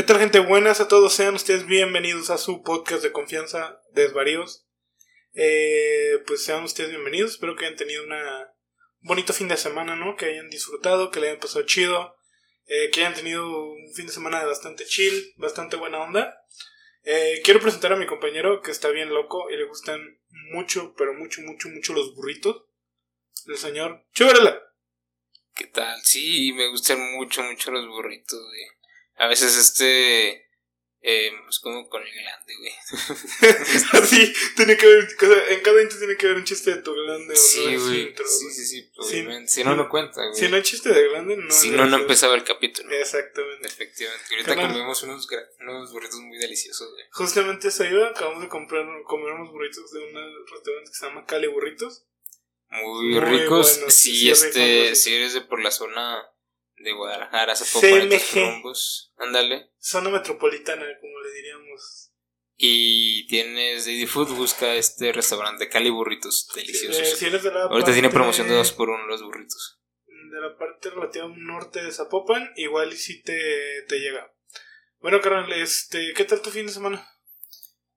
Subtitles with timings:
[0.00, 0.38] ¿Qué tal, gente?
[0.38, 1.12] Buenas a todos.
[1.12, 4.66] Sean ustedes bienvenidos a su podcast de confianza, Desvaríos.
[5.34, 7.32] Eh, pues sean ustedes bienvenidos.
[7.32, 8.50] Espero que hayan tenido una
[9.02, 10.16] un bonito fin de semana, ¿no?
[10.16, 12.16] Que hayan disfrutado, que le hayan pasado chido.
[12.64, 16.46] eh, que hayan tenido un fin de semana bastante chill, bastante buena onda.
[17.04, 20.00] Eh, quiero presentar a mi compañero que está bien loco y le gustan
[20.54, 22.64] mucho, pero mucho, mucho, mucho los burritos.
[23.46, 24.62] El señor Chúbrala.
[25.54, 26.00] ¿Qué tal?
[26.04, 28.79] Sí, me gustan mucho, mucho los burritos, güey.
[29.20, 30.46] A veces este...
[31.02, 32.72] Eh, es como con el glande, güey.
[34.02, 35.08] Así, tiene que haber,
[35.48, 38.02] en cada intro tiene que haber un chiste de tu glande o Sí, güey.
[38.08, 38.90] intro, Sí, sí, sí, Sí.
[38.98, 39.50] obviamente.
[39.50, 40.34] Si no, no cuenta, güey.
[40.38, 41.50] Si no hay chiste de glande, no.
[41.50, 42.90] Si no, no empezaba el capítulo.
[42.92, 43.66] Exactamente.
[43.66, 44.26] Efectivamente.
[44.28, 44.72] Y ahorita Carnal.
[44.72, 45.26] comemos unos,
[45.60, 47.04] unos burritos muy deliciosos, güey.
[47.12, 51.24] Justamente eso iba, acabamos de comprar, comer unos burritos de un restaurante que se llama
[51.24, 52.04] Cali Burritos.
[52.68, 53.74] Muy, Muy ricos.
[53.78, 55.02] buenos, Si sí, este, sí.
[55.02, 56.29] si eres de por la zona
[56.80, 58.12] de Guadalajara, Zapopan, CMG.
[58.12, 59.70] estos rumbos, ándale.
[59.78, 62.12] Zona metropolitana, como le diríamos.
[62.56, 67.00] Y tienes Didi Food, busca este restaurante Cali Burritos, deliciosos.
[67.00, 69.80] Eh, si de Ahorita tiene promoción de 2 por 1 los burritos.
[70.06, 74.32] De la parte relativa norte de Zapopan, igual y si te, te llega.
[75.00, 77.06] Bueno, carnal, este, ¿qué tal tu fin de semana?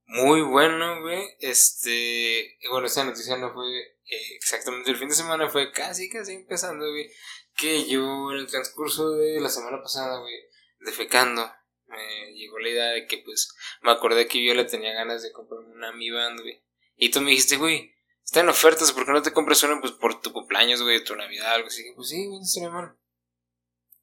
[0.06, 1.24] Muy bueno, güey.
[1.40, 2.58] Este.
[2.70, 3.66] Bueno, esta noticia no fue
[4.06, 7.10] eh, exactamente el fin de semana, fue casi, casi empezando, güey.
[7.56, 10.34] Que yo en el transcurso de la semana pasada, güey,
[10.80, 11.52] defecando,
[11.88, 15.32] me llegó la idea de que, pues, me acordé que yo le tenía ganas de
[15.32, 16.64] comprarme una Mi Band, güey.
[16.96, 17.94] Y tú me dijiste, güey,
[18.24, 21.16] está en ofertas, ¿por qué no te compras una, pues, por tu cumpleaños, güey, tu
[21.16, 21.84] Navidad, algo así?
[21.96, 22.98] Pues sí, güey, no estaría mal.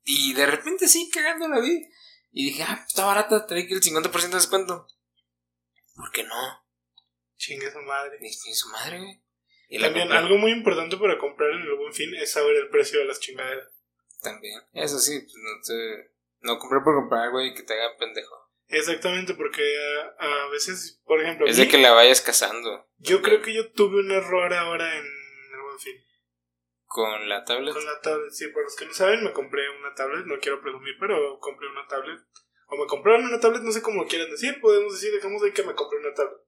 [0.04, 1.88] Y de repente sí, cagando la vi.
[2.32, 4.86] Y dije, ah, está barata, trae que el 50% de descuento.
[5.94, 6.64] ¿Por qué no?
[7.36, 8.18] Chingue su madre.
[8.20, 9.22] Ni su madre, güey.
[9.72, 12.98] Y También, algo muy importante para comprar en el buen fin es saber el precio
[12.98, 13.68] de las chingaderas.
[14.20, 14.60] También.
[14.72, 16.10] Eso sí, pues no te.
[16.40, 18.34] No comprar por comprar, güey, que te haga pendejo.
[18.66, 19.62] Exactamente, porque
[20.18, 22.88] a, a veces, por ejemplo, Es de que la vayas cazando.
[22.98, 25.96] yo creo que yo tuve un error ahora en el buen fin.
[26.86, 27.72] Con la tablet.
[27.72, 30.60] Con la tablet, sí, para los que no saben, me compré una tablet, no quiero
[30.60, 32.20] presumir, pero compré una tablet.
[32.66, 35.52] O me compraron una tablet, no sé cómo lo quieran decir, podemos decir, dejamos de
[35.52, 36.38] que me compré una tablet.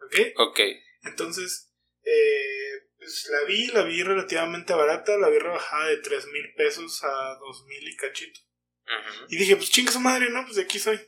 [0.00, 0.16] ¿Ok?
[0.48, 0.60] Ok.
[1.04, 1.71] Entonces,
[2.04, 7.02] eh, pues la vi, la vi relativamente barata, la vi rebajada de 3 mil pesos
[7.04, 8.40] a 2 mil y cachito.
[8.86, 9.26] Ujú.
[9.28, 10.44] Y dije, pues chinga su madre, ¿no?
[10.44, 11.00] Pues de aquí soy.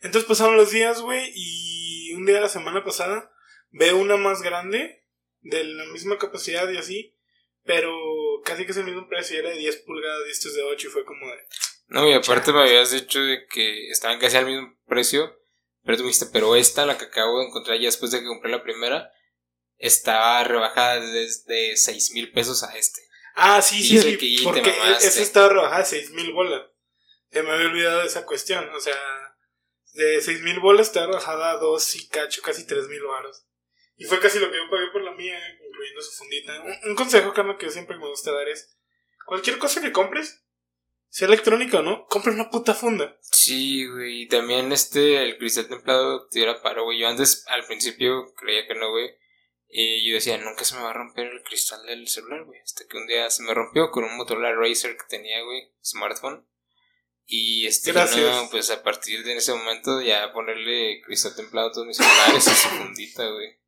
[0.00, 3.32] Entonces pasaron los días, güey, y un día de la semana pasada
[3.70, 5.04] veo una más grande,
[5.40, 7.16] de la misma capacidad y así,
[7.64, 7.92] pero
[8.44, 10.88] casi que es el mismo precio, era de 10 pulgadas y esto es de 8
[10.88, 11.38] y fue como de...
[11.88, 15.40] No, y aparte me habías dicho de que estaban casi al mismo precio.
[15.84, 18.26] Pero tú me dijiste, pero esta, la que acabo de encontrar ya después de que
[18.26, 19.12] compré la primera,
[19.78, 23.00] estaba rebajada desde 6 mil pesos a este.
[23.34, 25.06] Ah, sí, sí, porque mamaste.
[25.06, 26.62] esa estaba rebajada de 6 mil bolas.
[27.30, 28.96] Se me había olvidado de esa cuestión, o sea,
[29.92, 33.46] de 6 mil bolas estaba rebajada a 2 y cacho, casi 3 mil baros.
[33.96, 36.60] Y fue casi lo que yo pagué por la mía, incluyendo su fundita.
[36.62, 38.76] Un, un consejo, Carlos, que siempre me gusta dar es,
[39.26, 40.46] cualquier cosa que compres,
[41.08, 43.18] sea electrónica o no, compra una puta funda.
[43.22, 44.22] Sí, güey.
[44.22, 47.00] Y también este, el cristal templado te diera paro, güey.
[47.00, 49.10] Yo antes, al principio, creía que no, güey.
[49.68, 52.60] Y yo decía, nunca se me va a romper el cristal del celular, güey.
[52.60, 56.46] Hasta que un día se me rompió con un Motorola Racer que tenía, güey, smartphone.
[57.28, 61.86] Y este, no, pues a partir de ese momento ya ponerle cristal templado a todos
[61.86, 63.58] mis celulares y su fundita, güey.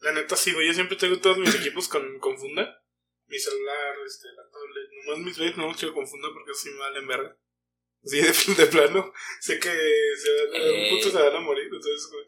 [0.00, 2.82] La neta sí, güey, yo siempre tengo todos mis equipos con, con funda.
[3.26, 6.70] Mi celular, este, la tablet, nomás mis leds no los quiero con funda porque así
[6.70, 7.36] me valen verga.
[8.04, 10.82] Así de, de plano, sé que se van, Eh.
[10.84, 12.24] un punto se van a morir, entonces, güey.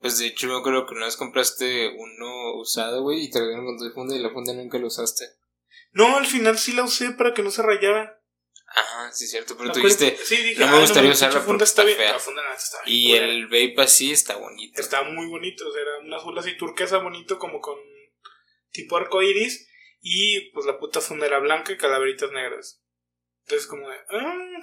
[0.00, 3.46] Pues de hecho, me acuerdo que una vez compraste uno usado, güey, y te lo
[3.46, 5.24] dieron con tu funda y la funda nunca lo usaste.
[5.92, 8.14] No, al final sí la usé para que no se rayara.
[8.76, 9.56] Ajá, sí, es cierto.
[9.56, 11.84] Pero ¿Te tú dijiste, sí, dije, no me "Ay, gustaría la usarla pinche funda está
[11.84, 11.96] bien.
[11.96, 12.12] fea.
[12.12, 14.80] La funda la está bien y el vape así está bonito.
[14.80, 17.76] Está muy bonito, o sea, era un azul así turquesa bonito como con
[18.70, 19.68] tipo arco iris
[20.00, 22.82] y pues la puta funda era blanca y calaveritas negras.
[23.46, 24.58] Entonces como de, ah,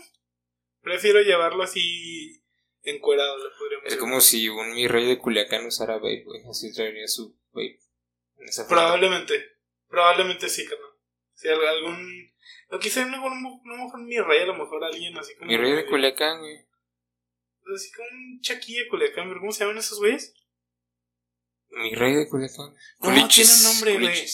[0.81, 2.44] prefiero llevarlo así
[2.92, 4.00] encuerado, le podríamos Es decir.
[4.00, 6.42] como si un mi rey de Culiacán usara vape, güey.
[6.50, 7.80] Así traería su vape.
[8.38, 8.84] En esa funda.
[8.84, 10.90] Probablemente, probablemente sí, carnal.
[11.34, 12.34] Si al- algún,
[12.70, 15.50] o quizá no, no, no, mejor mi rey, a lo mejor alguien así como...
[15.50, 16.66] Mi rey de Culiacán, güey.
[17.76, 20.34] Así como un chaquilla de Culiacán, pero ¿cómo se llaman esos güeyes?
[21.70, 22.74] Mi rey de Culiacán.
[23.00, 24.26] No, tiene un nombre, güey.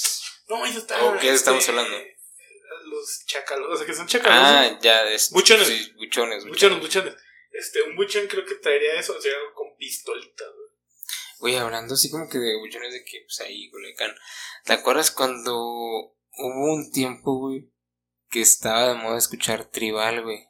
[0.50, 1.04] No, ya está.
[1.06, 1.98] ¿O qué estamos hablando?
[2.86, 4.38] Los chacalos, o sea, que son chacalos.
[4.38, 5.10] Ah, ya.
[5.10, 5.68] Es, Buchones.
[5.68, 6.46] Sí, buchones.
[6.46, 7.16] buchones, buchones.
[7.52, 10.72] Este, un buchón creo que traería eso, o sea, algo con pistolita, güey.
[11.40, 14.16] Güey, hablando así como que de buchones de que, pues ahí, Culiacán.
[14.64, 17.70] ¿Te acuerdas cuando hubo un tiempo, güey,
[18.30, 20.48] que estaba de moda escuchar tribal, güey?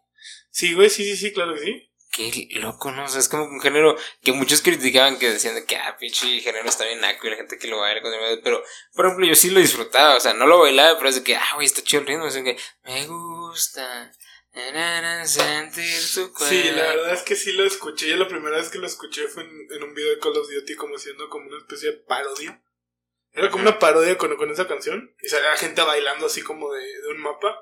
[0.51, 1.91] Sí, güey, sí, sí, sí, claro que sí.
[2.11, 3.05] Qué loco, ¿no?
[3.05, 6.41] O sea, es como un género que muchos criticaban que decían de que, ah, pinche
[6.41, 8.61] género está bien naco y la gente que lo baila con el Pero,
[8.93, 11.37] por ejemplo, yo sí lo disfrutaba, o sea, no lo bailaba, pero es de que,
[11.37, 14.11] ah, güey, está chido el ritmo, es de que, me gusta.
[15.27, 16.45] Sentir tu cuerpo.
[16.45, 18.09] Sí, la verdad es que sí lo escuché.
[18.09, 20.49] Yo la primera vez que lo escuché fue en, en un video de Call of
[20.49, 22.61] Duty como siendo como una especie de parodia.
[23.33, 25.15] Era como una parodia con, con esa canción.
[25.21, 27.55] Y salía gente bailando así como de, de un mapa.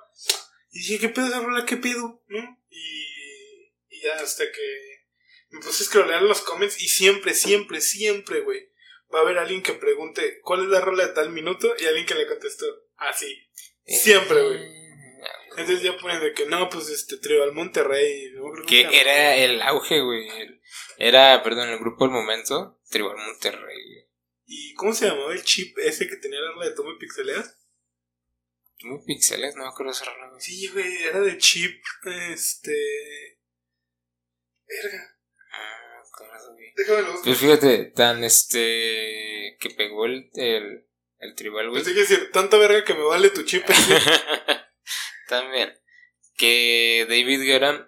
[0.71, 1.65] Y dije, ¿qué pedo esa rola?
[1.65, 2.23] ¿Qué pedo?
[2.27, 2.63] ¿No?
[2.69, 5.05] Y, y ya hasta que
[5.49, 8.69] me puse a scrollear los comments y siempre, siempre, siempre, güey.
[9.13, 11.73] Va a haber alguien que pregunte, ¿cuál es la rola de tal minuto?
[11.79, 12.65] Y alguien que le contestó,
[12.97, 13.35] así.
[13.85, 14.78] Siempre, güey.
[15.51, 18.33] Entonces ya ponen de que no, pues este Tribal Monterrey.
[18.67, 20.27] Que era el auge, güey.
[20.97, 24.09] Era, perdón, el grupo del momento, Tribal Monterrey, güey.
[24.45, 27.59] ¿Y cómo se llamaba el chip ese que tenía la rola de Tome Pixeleas?
[28.81, 30.41] Muy pixeles, no me acuerdo esa güey.
[30.41, 31.83] Sí, güey, era de chip.
[32.31, 33.37] Este.
[34.65, 35.17] Verga.
[35.51, 36.73] Ah, acuerdo, güey.
[36.75, 37.25] Déjame lo busco.
[37.25, 39.57] Pues fíjate, tan este.
[39.59, 40.87] que pegó el, el,
[41.17, 41.83] el tribal, güey.
[41.83, 43.65] Pensé que decir, tanta verga que me vale tu chip.
[45.29, 45.73] También.
[46.37, 47.85] Que David Guerra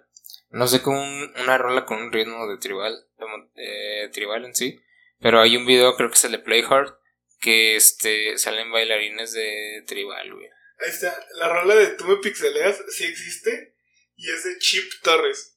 [0.50, 4.54] no sé con un- una rola con un ritmo de tribal, de eh, tribal en
[4.54, 4.80] sí.
[5.20, 6.94] Pero hay un video, creo que es el de Play Hard,
[7.40, 10.46] que este salen bailarines de tribal, güey.
[10.84, 11.16] Ahí está.
[11.34, 13.74] La rola de Tú me pixeleas sí existe.
[14.16, 15.56] Y es de Chip Torres.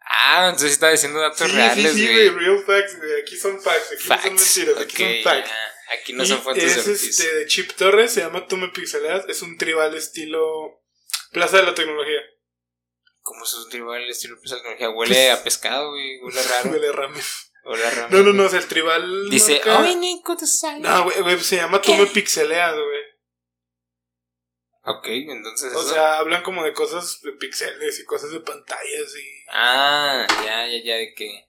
[0.00, 2.28] Ah, entonces está diciendo datos Sí, reales, sí, sí, güey.
[2.28, 3.20] Real facts, güey.
[3.22, 3.92] Aquí son facts.
[3.92, 4.56] Aquí no son Facts.
[4.56, 4.76] mentiras.
[4.82, 5.48] Aquí Ok, son facts.
[5.50, 5.94] ya.
[5.94, 8.68] Aquí no Y son fuentes es de este de Chip Torres, se llama Tú me
[8.68, 10.82] pixeleas, es un tribal estilo
[11.36, 12.20] Plaza de la Tecnología.
[13.20, 14.90] Como es un tribal estilo de tecnología.
[14.90, 16.18] Huele a pescado, güey.
[16.22, 16.70] Huele raro.
[16.70, 17.52] Huele a rames.
[17.64, 18.08] Huele a.
[18.08, 20.80] No, no, no, o sea, el tribal Dice, marca- ay, Nico, te sale.
[20.80, 23.02] No, güey, güey, se llama Tú me pixeleas, güey.
[24.84, 25.74] Ok, entonces.
[25.74, 29.44] O eso- sea, hablan como de cosas de pixeles y cosas de pantallas y...
[29.50, 31.44] Ah, ya, ya, ya, de que.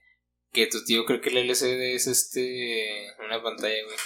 [0.52, 3.14] Que tu tío cree que el LCD es este.
[3.24, 3.96] Una pantalla, güey.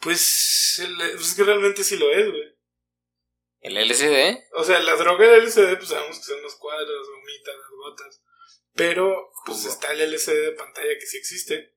[0.00, 2.49] Pues, el- pues es que realmente sí lo es, güey.
[3.60, 4.38] ¿El LCD?
[4.54, 8.22] O sea, la droga del LCD, pues sabemos que son los cuadros, gomitas, las gotas.
[8.74, 9.70] Pero, pues Jugo.
[9.72, 11.76] está el LCD de pantalla que sí existe.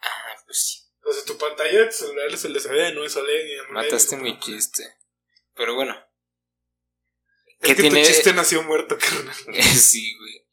[0.00, 0.78] Ah, pues sí.
[1.02, 4.16] O sea, tu pantalla de tu celular es LCD, no es OLED ni AMOLED, Mataste
[4.16, 4.84] mi chiste.
[5.54, 5.94] Pero bueno.
[7.46, 9.34] Es ¿Qué que tiene- tu chiste nació muerto, carnal.
[9.62, 10.46] sí, güey.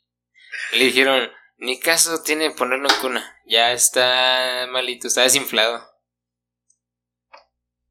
[0.79, 3.41] Le dijeron, ni caso tiene ponerlo en cuna.
[3.45, 5.85] Ya está malito, está desinflado.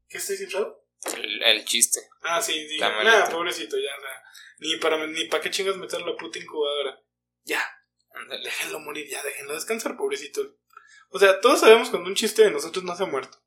[0.09, 0.76] ¿Qué está inflado?
[1.15, 2.01] El, el chiste.
[2.23, 2.75] Ah, sí, sí.
[2.75, 4.23] Está Nada, pobrecito, ya, sea.
[4.59, 7.01] Ni para, ni para qué chingas meter la puta incubadora.
[7.45, 7.63] Ya,
[8.11, 8.45] Ándale.
[8.45, 10.57] déjenlo morir, ya, déjenlo descansar, pobrecito.
[11.11, 13.39] O sea, todos sabemos cuando un chiste de nosotros no se ha muerto.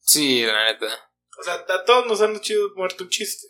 [0.00, 0.86] Sí, la neta.
[1.38, 3.48] O sea, a todos nos han hecho muerto un chiste.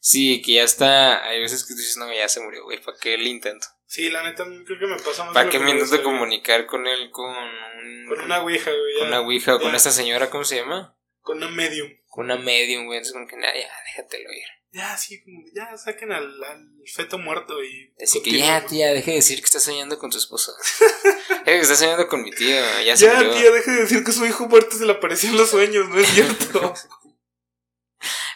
[0.00, 1.24] Sí, que ya está.
[1.26, 2.82] Hay veces que tú dices, no, ya se murió, güey.
[2.82, 3.66] ¿Para qué el intento?
[3.86, 5.34] Sí, la neta, creo que me pasa más.
[5.34, 8.06] ¿Para qué me intento comunicar con él con un.
[8.08, 8.94] Con una ouija, güey.
[8.94, 9.08] con ya.
[9.08, 9.76] una ouija o con ya.
[9.76, 10.96] esta señora, ¿cómo se llama?
[11.20, 11.90] Con una medium.
[12.20, 12.98] Una medium, güey.
[12.98, 14.44] Entonces, como que nada, ya, déjatelo ir.
[14.72, 17.92] Ya, sí, como ya saquen al, al feto muerto y.
[18.00, 20.52] Así que ya, tía, deje de decir que está soñando con tu esposo.
[21.44, 22.56] Deje que está soñando con mi tío.
[22.84, 23.32] Ya se Ya, murió.
[23.34, 25.98] tía, deje de decir que su hijo muerto se le apareció en los sueños, no
[25.98, 26.72] es cierto.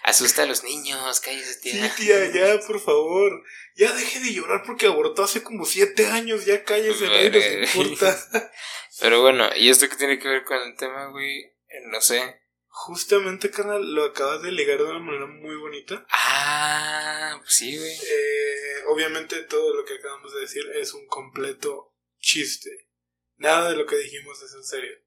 [0.02, 1.94] Asusta a los niños, cállese, sí, tía.
[1.96, 3.42] tía, ya, por favor.
[3.76, 8.18] Ya deje de llorar porque abortó hace como siete años, ya cállese, nadie nos importa.
[9.00, 11.38] Pero bueno, ¿y esto qué tiene que ver con el tema, güey?
[11.40, 12.40] Eh, No sé.
[12.76, 16.04] Justamente, carnal, lo acabas de ligar de una manera muy bonita.
[16.10, 17.92] Ah, pues sí, güey.
[17.92, 22.88] Eh, obviamente todo lo que acabamos de decir es un completo chiste.
[23.36, 24.98] Nada de lo que dijimos es en serio.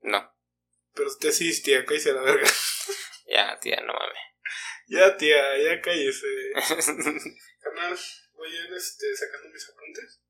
[0.00, 0.34] No,
[0.94, 2.48] Pero usted sí, tía, cállese a la verga.
[3.26, 4.18] ya, tía, no mames.
[4.88, 6.26] ya, tía, ya cállese.
[7.60, 7.98] Carnal,
[8.32, 10.22] voy a ir este, sacando mis apuntes.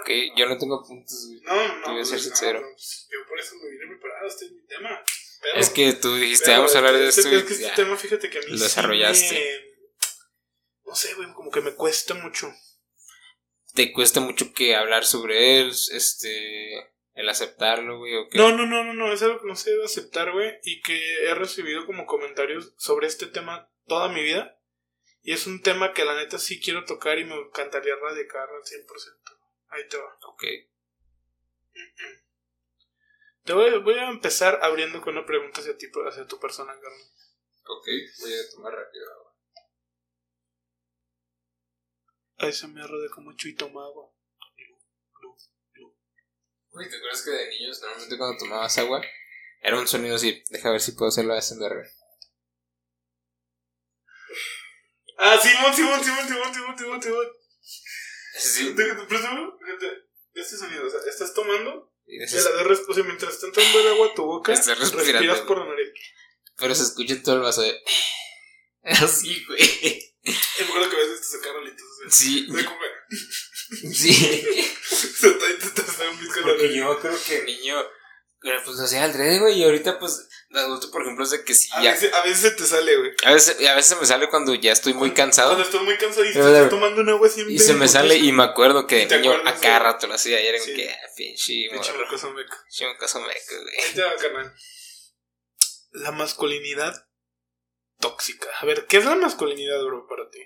[0.00, 1.40] ok, yo no tengo güey.
[1.42, 2.60] No, no, Te voy a ser pues, sincero.
[2.60, 5.02] no, pues, yo por eso me vine preparado, este es mi tema.
[5.42, 7.36] Pero, Es que tú dijiste, pero vamos a hablar de este- esto.
[7.36, 7.74] Es que este ya.
[7.74, 9.34] tema, fíjate que a mí Lo sí desarrollaste.
[9.34, 9.70] me-
[10.86, 12.52] No sé, güey, como que me cuesta mucho.
[13.74, 16.74] Te cuesta mucho que hablar sobre él, este,
[17.14, 18.36] el aceptarlo, güey, o qué.
[18.38, 21.34] No, no, no, no, no, es algo que no sé aceptar, güey, y que he
[21.34, 24.56] recibido como comentarios sobre este tema toda mi vida.
[25.22, 28.64] Y es un tema que la neta sí quiero tocar y me encantaría radicar al
[28.64, 29.38] 100%.
[29.68, 30.18] Ahí te va.
[30.26, 30.44] Ok.
[33.50, 37.10] Te voy, voy a empezar abriendo con una pregunta hacia ti, hacia tu persona, carnal.
[37.66, 37.88] Ok,
[38.20, 39.36] voy a tomar rápido agua.
[42.36, 44.16] Ay, se me arrodé como chuito mago.
[46.68, 49.02] Güey, ¿te acuerdas que de niños normalmente cuando tomabas agua
[49.60, 50.44] era un sonido así?
[50.50, 51.90] Deja ver si puedo hacerlo a SMR.
[55.18, 57.26] Ah, Simón, Simón, Simón, Simón, Simón, Simón, Simón.
[58.38, 58.76] Sí.
[60.34, 63.80] Este sonido, o sea, estás tomando Dices- a la vez, o sea, mientras está entrando
[63.80, 65.88] el agua a tu boca, Estás respirando, respiras por la nariz.
[66.56, 67.78] Pero se escucha todo el vaso de.
[68.84, 70.14] Así, güey.
[70.24, 72.80] Me acuerdo que a veces te sacaron litos, o sea, Sí, de como,
[73.94, 74.12] sí.
[74.82, 76.76] se te, te, te un pisco en la Porque nariz.
[76.76, 77.76] yo creo que niño.
[78.42, 79.58] Pero, Pues hacía al dread, güey.
[79.58, 81.92] Y ahorita, pues, de adulto, por ejemplo, es de que sí, A ya.
[81.92, 83.12] veces, a veces se te sale, güey.
[83.24, 85.60] A veces, a veces se me sale cuando ya estoy muy Cuando cansado.
[85.62, 87.54] estás muy cansado y pero- tomando un agua siempre.
[87.54, 90.40] Y se me sale y me acuerdo que de niño a cada rato lo hacía.
[90.40, 90.74] Era como Sí.
[90.74, 92.56] que, ah, pinche, Pinche mocoso meco.
[92.64, 94.00] Pinche mocoso meco, güey.
[94.06, 94.54] Va, carnal.
[95.92, 97.06] La masculinidad
[97.98, 98.48] tóxica.
[98.60, 100.38] A ver, ¿qué es la masculinidad, bro, para ti?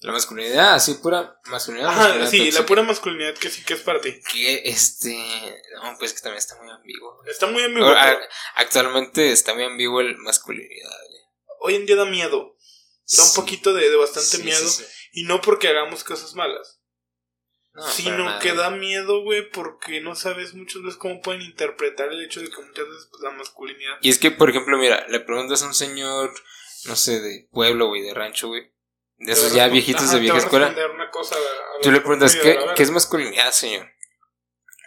[0.00, 1.88] La masculinidad, así pura masculinidad.
[1.90, 4.20] Ajá, masculinidad sí, la pura masculinidad que sí que es para ti.
[4.30, 5.16] Que este.
[5.82, 7.22] No, pues que también está muy ambiguo.
[7.26, 7.86] Está muy amigo.
[7.86, 11.20] Ahora, a- actualmente está muy ambiguo el masculinidad, güey.
[11.60, 12.56] Hoy en día da miedo.
[13.16, 14.68] Da un poquito de, de bastante Sí, miedo.
[14.68, 14.84] sí.
[15.12, 16.80] Y no porque hagamos cosas malas.
[17.72, 22.24] No, sino que da miedo, güey, porque no sabes muchas veces cómo pueden interpretar el
[22.24, 23.98] hecho de que muchas veces pues, la masculinidad.
[24.00, 26.32] Y es que, por ejemplo, mira, le preguntas a un señor,
[26.86, 28.72] no sé, de pueblo, güey, de rancho, güey.
[29.18, 30.74] De esos ya viejitos Ajá, de vieja escuela.
[30.94, 32.58] una cosa a- a Tú le preguntas, ¿qué.
[32.76, 33.88] ¿qué es masculinidad, señor?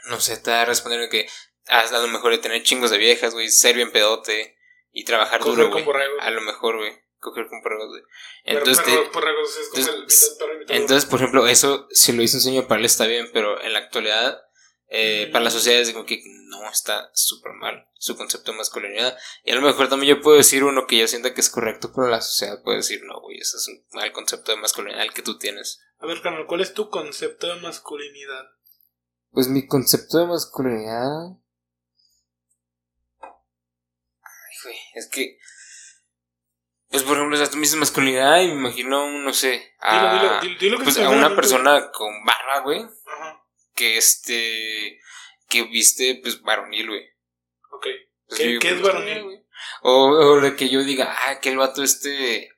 [0.09, 1.27] No sé, te va a responder que
[1.67, 4.57] has a lo mejor de tener chingos de viejas, güey, ser bien pedote
[4.91, 5.85] y trabajar Coger duro, güey.
[6.19, 8.03] A lo mejor, güey, coger con borregos, güey.
[8.43, 10.37] Entonces, te- entonces-
[10.69, 13.73] entonces, por ejemplo, eso, si lo hizo un señor para él está bien, pero en
[13.73, 14.41] la actualidad,
[14.91, 19.15] eh, para la sociedad es como que no está súper mal su concepto de masculinidad.
[19.43, 21.91] Y a lo mejor también yo puedo decir uno que yo sienta que es correcto,
[21.93, 25.13] pero la sociedad puede decir, no, güey, ese es un mal concepto de masculinidad el
[25.13, 25.79] que tú tienes.
[25.99, 28.45] A ver, carnal, ¿cuál es tu concepto de masculinidad?
[29.31, 31.37] Pues mi concepto de masculinidad.
[33.21, 35.37] Ay, güey, es que.
[36.89, 39.75] Pues por ejemplo, o sea, tú me dices masculinidad y me imagino, un, no sé,
[39.79, 43.38] a, Dilo, dilo, dilo, dilo que pues a una persona con barba, güey, Ajá,
[43.79, 44.99] que este.
[45.49, 47.03] que viste, pues varonil, güey.
[47.71, 47.87] ok.
[48.27, 49.23] Pues, ¿Qué- yo qué digo, es varonil?
[49.23, 49.43] güey.
[49.81, 52.51] O, o de que yo diga, ah, que el vato este.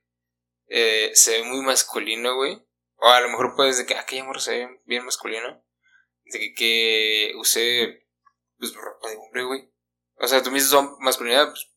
[0.68, 2.62] eh, se ve muy masculino, güey.
[2.98, 5.64] O a lo mejor puedes de que, ah, que ya se ve bien masculino.
[6.26, 8.08] De que, que use,
[8.58, 9.70] pues, ropa de hombre, güey.
[10.18, 11.71] O sea, tú me dices masculinidad, pues,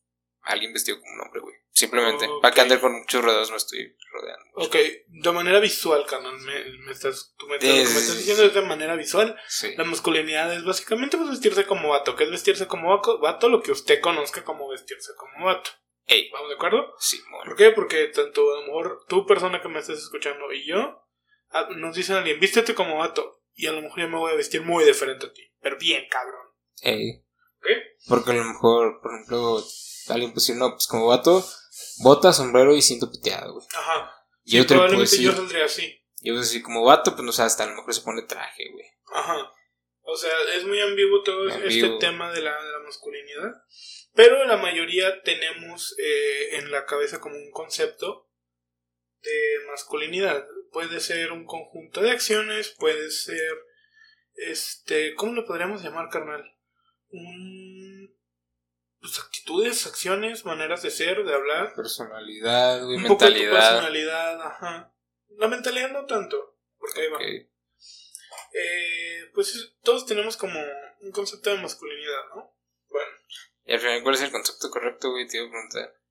[0.45, 1.55] alguien vestido como un hombre, güey.
[1.71, 2.25] Simplemente.
[2.27, 2.41] Ok.
[2.41, 4.51] Para que andar con muchos rodeos me estoy rodeando.
[4.55, 4.75] Ok,
[5.07, 8.61] de manera visual, carnal, me, me estás, tú me, que me estás diciendo es de
[8.61, 9.37] manera visual.
[9.47, 9.75] Sí.
[9.75, 12.15] La masculinidad es básicamente pues, vestirse como vato.
[12.15, 13.49] ¿Qué es vestirse como vato?
[13.49, 15.71] Lo que usted conozca como vestirse como vato.
[16.07, 16.93] Ey, ¿Vamos de acuerdo?
[16.99, 17.45] sí, bueno.
[17.45, 17.71] ¿Por qué?
[17.71, 21.03] Porque tanto a lo mejor tú, persona que me estás escuchando, y yo,
[21.49, 23.41] ah, nos dicen a alguien, vístete como vato.
[23.53, 25.41] Y a lo mejor yo me voy a vestir muy diferente a ti.
[25.61, 26.47] Pero bien, cabrón.
[26.81, 27.23] Ey.
[27.57, 27.67] ¿Ok?
[28.07, 29.63] Porque a lo mejor, por ejemplo,
[30.09, 31.45] alguien puede decir, no, pues como vato,
[31.99, 33.67] bota, sombrero y cinto piteado, güey.
[33.75, 34.11] Ajá.
[34.43, 36.01] Y Sí, probablemente decir, yo saldría así.
[36.21, 38.21] yo voy a decir como vato, pues no sé, hasta a lo mejor se pone
[38.23, 38.85] traje, güey.
[39.13, 39.51] Aja.
[40.07, 43.53] O sea, es muy ambiguo todo este tema de la, de la masculinidad.
[44.13, 48.29] Pero la mayoría tenemos eh, en la cabeza como un concepto
[49.21, 50.45] de masculinidad.
[50.71, 53.51] Puede ser un conjunto de acciones, puede ser,
[54.35, 56.43] este, ¿cómo lo podríamos llamar, carnal?
[57.09, 57.64] Un,
[59.05, 61.75] pues actitudes, acciones, maneras de ser, de hablar.
[61.75, 63.51] Personalidad, güey, un poco mentalidad.
[63.51, 64.93] personalidad, ajá.
[65.37, 67.19] La mentalidad no tanto, porque ahí va.
[67.21, 70.59] Eh, pues todos tenemos como
[71.01, 72.57] un concepto de masculinidad, ¿no?
[72.89, 73.11] Bueno,
[73.65, 75.27] Y al final, ¿cuál es el concepto correcto, güey?
[75.27, 76.01] Te iba a preguntar.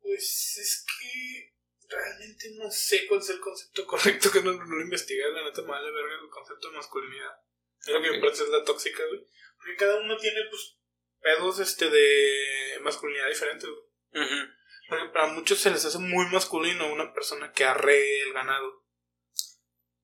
[0.00, 1.54] pues es que
[1.88, 5.62] realmente no sé cuál es el concepto correcto que no, no lo investigué, la neta
[5.62, 7.32] me vale verga el concepto de masculinidad.
[7.80, 9.26] Es lo que me parece es la tóxica, güey.
[9.56, 10.76] Porque cada uno tiene, pues,
[11.24, 13.68] pedos este de masculinidad diferentes.
[13.68, 14.54] Ujú.
[14.88, 18.84] Porque para muchos se les hace muy masculino una persona que arree el ganado.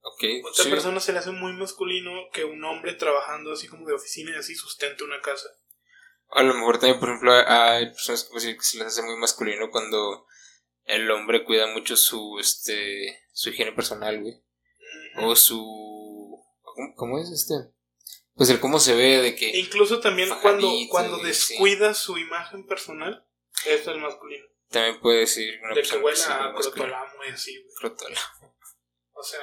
[0.02, 0.70] Ok, Otra sí.
[0.70, 4.38] persona se le hace muy masculino que un hombre trabajando así como de oficina y
[4.38, 5.50] así sustente una casa.
[6.30, 10.26] A lo mejor también, por ejemplo, hay personas que se les hace muy masculino cuando
[10.84, 14.40] el hombre cuida mucho su, este, su higiene personal, güey.
[15.18, 16.42] O su...
[16.62, 17.54] ¿Cómo, cómo es este?
[18.40, 19.50] Pues el cómo se ve de que...
[19.50, 21.24] E incluso también cuando, cuando sí.
[21.24, 23.22] descuida su imagen personal,
[23.66, 24.46] eso es el masculino.
[24.70, 27.62] También puede decir una de que huele a crotolamo y así.
[29.12, 29.40] O sea,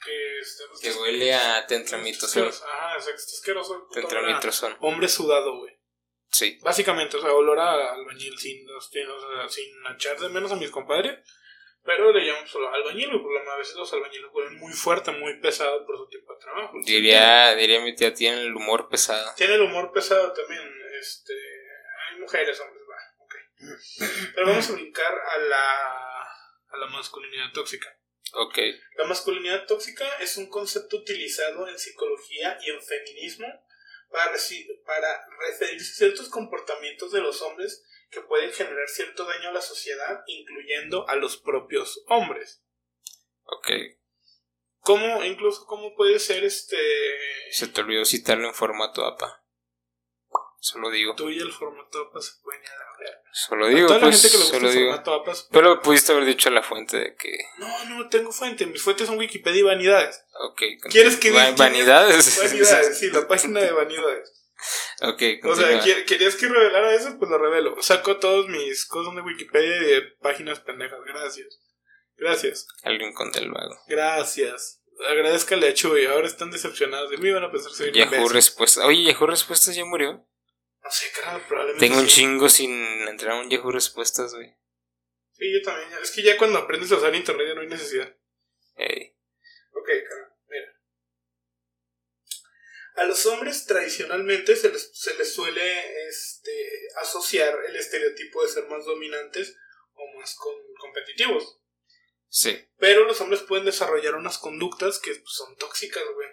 [0.00, 2.46] que este, Que huele a tentramitosol.
[2.46, 3.88] Ajá, o sea, que está asqueroso.
[3.92, 4.76] Tentramitosol.
[4.78, 5.76] Hombre sudado, güey.
[6.30, 6.60] Sí.
[6.62, 10.54] Básicamente, o sea, olor a albañil sin, sin, o sea, sin echar de menos a
[10.54, 11.18] mis compadres.
[11.86, 15.38] Pero le llamamos solo albañil, güey, porque a veces los albañiles huelen muy fuerte, muy
[15.40, 16.76] pesado por su tipo de trabajo.
[16.84, 19.32] Diría, diría mi tía, tiene el humor pesado.
[19.36, 20.62] Tiene el humor pesado también.
[21.00, 23.34] Este, hay mujeres, hombres, va, ok.
[24.34, 26.22] Pero vamos a brincar a la,
[26.70, 27.96] a la masculinidad tóxica.
[28.32, 28.58] Ok.
[28.96, 33.46] La masculinidad tóxica es un concepto utilizado en psicología y en feminismo
[34.10, 34.32] para,
[34.84, 37.84] para referirse a ciertos comportamientos de los hombres
[38.16, 42.62] que pueden generar cierto daño a la sociedad, incluyendo a los propios hombres.
[43.44, 43.68] Ok.
[44.80, 46.78] ¿Cómo, incluso, cómo puede ser este...
[47.50, 49.42] Se te olvidó citarlo en formato APA.
[50.60, 51.14] Solo digo.
[51.14, 53.22] Tú y el formato APA se pueden ir a la verga.
[53.32, 54.22] Solo digo, toda la pues.
[54.22, 54.90] gente que le gusta Solo el digo.
[54.90, 55.34] formato APA...
[55.34, 57.36] se- Pero pudiste haber dicho la fuente de que.
[57.58, 58.64] No, no tengo fuente.
[58.66, 60.24] Mis fuentes son Wikipedia y vanidades.
[60.50, 60.62] Ok.
[60.90, 62.38] ¿Quieres que diga- Vanidades.
[62.42, 64.32] Vanidades, sí, la página de vanidades.
[65.02, 65.84] ok, O sea, continúa.
[65.84, 67.16] ¿qui- ¿querías que revelara eso?
[67.18, 67.80] Pues lo revelo.
[67.82, 70.98] Saco todos mis cosas de Wikipedia y de páginas pendejas.
[71.06, 71.60] Gracias.
[72.16, 72.66] Gracias.
[72.82, 73.78] El rincón del vago.
[73.88, 74.82] Gracias.
[75.08, 76.06] Agradezcale a Chuy.
[76.06, 77.30] Ahora están decepcionados de mí.
[77.30, 78.32] Van a pensar que soy Yahoo imbécil.
[78.32, 78.84] Respuestas.
[78.84, 80.12] Oye, Yahoo Respuestas ya murió.
[80.82, 81.86] No sé, carnal, probablemente.
[81.86, 82.14] Tengo un sí.
[82.20, 82.72] chingo sin
[83.08, 84.54] entrar a un Yahoo Respuestas, güey.
[85.32, 85.90] Sí, yo también.
[86.02, 88.16] Es que ya cuando aprendes a usar internet ya no hay necesidad.
[88.76, 89.14] Ey.
[89.72, 90.35] Ok, mira.
[92.96, 98.66] A los hombres tradicionalmente se les, se les suele este, asociar el estereotipo de ser
[98.68, 99.56] más dominantes
[99.94, 101.60] o más con- competitivos.
[102.28, 102.68] Sí.
[102.78, 106.28] Pero los hombres pueden desarrollar unas conductas que pues, son tóxicas, güey.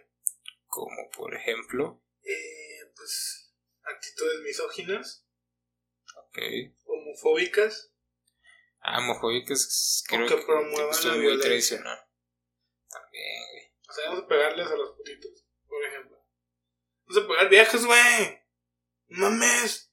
[0.67, 2.01] Como por ejemplo.
[2.23, 3.53] Eh, pues
[3.83, 5.27] actitudes misóginas,
[6.17, 6.39] Ok.
[6.85, 7.91] homofóbicas.
[8.79, 10.03] Ah, homofóbicas.
[10.07, 11.47] Creo que que, promuevan que la muy violencia.
[11.49, 11.99] tradicional.
[12.89, 13.73] También, güey.
[13.89, 16.12] O sea, vamos a pegarles a los putitos, por ejemplo.
[17.13, 18.39] Vamos a pegar viejas, güey.
[19.09, 19.91] Mames.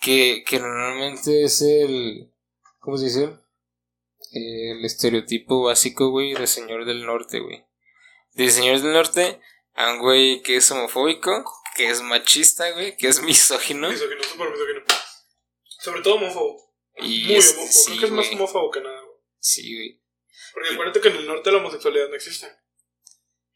[0.00, 2.32] Que, que normalmente es el.
[2.80, 3.36] ¿Cómo se dice?
[4.32, 7.64] El estereotipo básico, güey, del señor del norte, güey.
[8.32, 9.40] De señores del norte
[9.74, 11.44] a un güey que es homofóbico,
[11.76, 13.90] que es machista, güey, que es misógino.
[13.90, 14.80] Misógino, súper misógino.
[15.64, 16.74] Sobre todo homófobo.
[16.98, 17.72] Y Muy es- homófobo.
[17.72, 18.36] sí, Creo que es más güey.
[18.36, 19.16] homófobo que nada, güey.
[19.38, 20.02] Sí, güey.
[20.54, 22.48] Porque acuérdate que en el norte la homosexualidad no existe.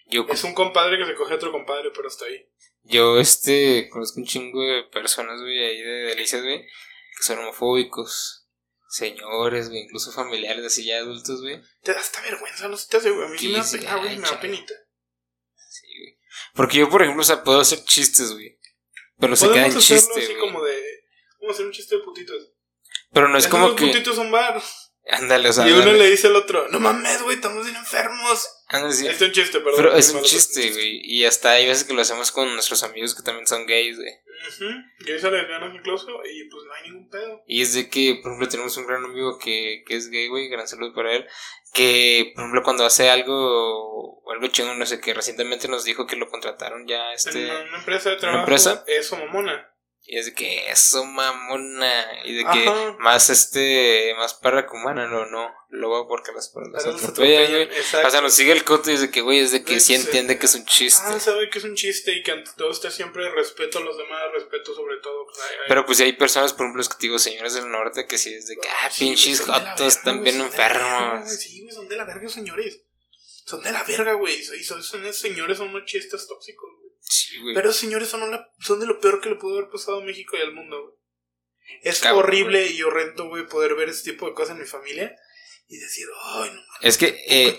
[0.09, 2.49] Yo, Es un compadre que se coge a otro compadre, pero hasta ahí.
[2.89, 8.45] Yo, este, conozco un chingo de personas, güey, ahí de delicias, güey, que son homofóbicos.
[8.89, 11.61] Señores, güey, incluso familiares, así ya adultos, güey.
[11.83, 13.27] Te da hasta vergüenza, no hace, güey.
[13.27, 14.17] A mí sí, me da sí, pena, güey.
[14.17, 14.75] Me da penita.
[15.69, 16.19] Sí, güey.
[16.55, 18.59] Porque yo, por ejemplo, o sea, puedo hacer chistes, güey.
[19.19, 20.39] Pero se queda en Podemos hacerlo chiste, así güey.
[20.39, 21.05] como de.
[21.41, 22.53] Vamos a hacer un chiste de putitos.
[23.13, 23.87] Pero no es como que.
[23.87, 24.63] putitos son bar.
[25.09, 25.67] Ándale, o sea.
[25.67, 25.99] y uno ándale.
[26.01, 28.49] le dice al otro, no mames, güey, estamos bien enfermos.
[28.69, 29.07] Ándale, sí.
[29.07, 29.75] Es un chiste, perdón.
[29.77, 31.01] Pero es un chiste, güey.
[31.05, 34.11] Y hasta hay veces que lo hacemos con nuestros amigos que también son gays, güey.
[34.49, 34.65] Ujú.
[35.01, 37.43] Gays a lesbianas incluso, y pues no hay ningún pedo.
[37.47, 40.49] Y es de que, por ejemplo, tenemos un gran amigo que, que es gay, güey.
[40.49, 41.27] Gran saludo para él.
[41.73, 46.17] Que, por ejemplo, cuando hace algo, algo chingón, no sé, que recientemente nos dijo que
[46.17, 47.45] lo contrataron ya, este.
[47.45, 48.41] una, una empresa de trabajo.
[48.41, 48.85] empresa?
[48.89, 49.71] Eso, mamona.
[50.09, 52.07] Y es de que eso, mamona.
[52.25, 52.97] Y de que Ajá.
[53.01, 55.53] más, este, más perra que humana, no, no.
[55.69, 57.69] Luego porque las los atropellan, güey.
[58.07, 59.95] O sea, nos sigue el coto y es de que, güey, es de que sí
[59.95, 61.03] eh, entiende que es un chiste.
[61.05, 63.99] Ah, sabe que es un chiste y que ante todo está siempre respeto a los
[63.99, 65.27] demás, respeto sobre todo.
[65.27, 65.39] pues.
[65.67, 68.47] Pero pues hay personas, por ejemplo, los que digo, señores del norte, que sí es
[68.47, 71.29] de que, ah, Sí, pinches jotos, están bien enfermos.
[71.33, 72.81] Sí, güey, son de la verga, señores.
[73.45, 74.39] Son de la verga, güey.
[74.39, 76.86] Y son, son esos señores, son unos chistes tóxicos, güey.
[77.09, 77.55] Sí, güey.
[77.55, 80.37] Pero señores son, una- son de lo peor que le pudo haber pasado a México
[80.37, 80.95] y al mundo, güey.
[81.83, 85.17] Es Cabrón, horrible y horrendo, güey, poder ver ese tipo de cosas en mi familia
[85.69, 87.59] y decir, ay, no Es que eh,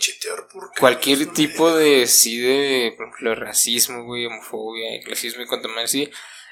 [0.80, 1.80] cualquier tipo verga".
[1.80, 6.10] de, sí, de, por ejemplo, racismo, güey, homofobia, clasismo y cuanto más así,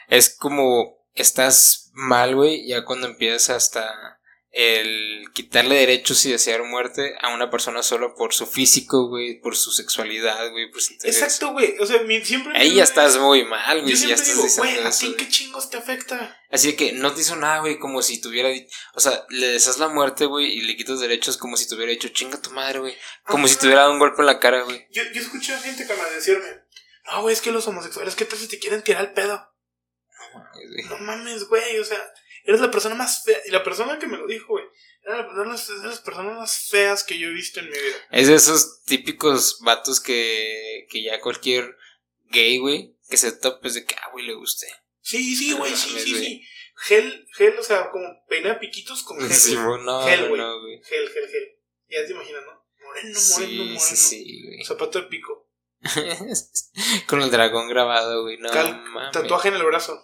[0.10, 4.15] es como, estás mal, güey, ya cuando empiezas hasta
[4.58, 9.58] el quitarle derechos y desear muerte a una persona solo por su físico, güey, por
[9.58, 11.22] su sexualidad, güey, por su interés.
[11.22, 11.76] Exacto, güey.
[11.80, 12.58] O sea, mi- siempre.
[12.58, 15.28] Ahí ya estás muy mal, güey, Yo si ya estás digo, güey, ¿a ti qué
[15.28, 16.40] chingos te afecta?
[16.50, 18.48] Así que no te hizo nada, güey, como si tuviera.
[18.94, 21.92] O sea, le deseas la muerte, güey, y le quitas derechos como si te hubiera
[21.92, 22.96] dicho chinga tu madre, güey.
[23.26, 23.60] Como si Ajá.
[23.62, 24.88] te hubiera dado un golpe en la cara, güey.
[24.92, 26.48] Yo, yo escuché a gente me decirme,
[27.12, 29.52] no, güey, es que los homosexuales, ¿qué tal si te quieren tirar el pedo?
[30.34, 30.84] No mames, güey.
[30.86, 32.02] No mames, güey, o sea,
[32.46, 33.38] eres la persona más fea.
[33.46, 34.66] Y la persona que me lo dijo, güey,
[35.04, 37.96] era de las, de las personas más feas que yo he visto en mi vida.
[38.12, 41.76] Es de esos típicos vatos que, que ya cualquier
[42.26, 44.68] gay, güey, que se tope es de que, ah, güey, le guste.
[45.02, 46.42] Sí, sí, güey, sí, sí, sí.
[46.78, 49.32] Gel, gel, o sea, como peina piquitos con gel.
[49.32, 49.82] Sí, güey.
[49.84, 50.42] no, Gel, güey.
[50.42, 50.54] no.
[50.84, 51.60] Gel, gel, gel.
[51.88, 52.66] Ya te imaginas, ¿no?
[52.86, 53.80] Moreno, moreno, Sí, moreno.
[53.80, 54.64] sí, sí, güey.
[54.66, 55.50] Zapato de pico.
[57.08, 59.12] Con el dragón grabado, güey, no Cal- mames.
[59.12, 60.04] tatuaje en el brazo.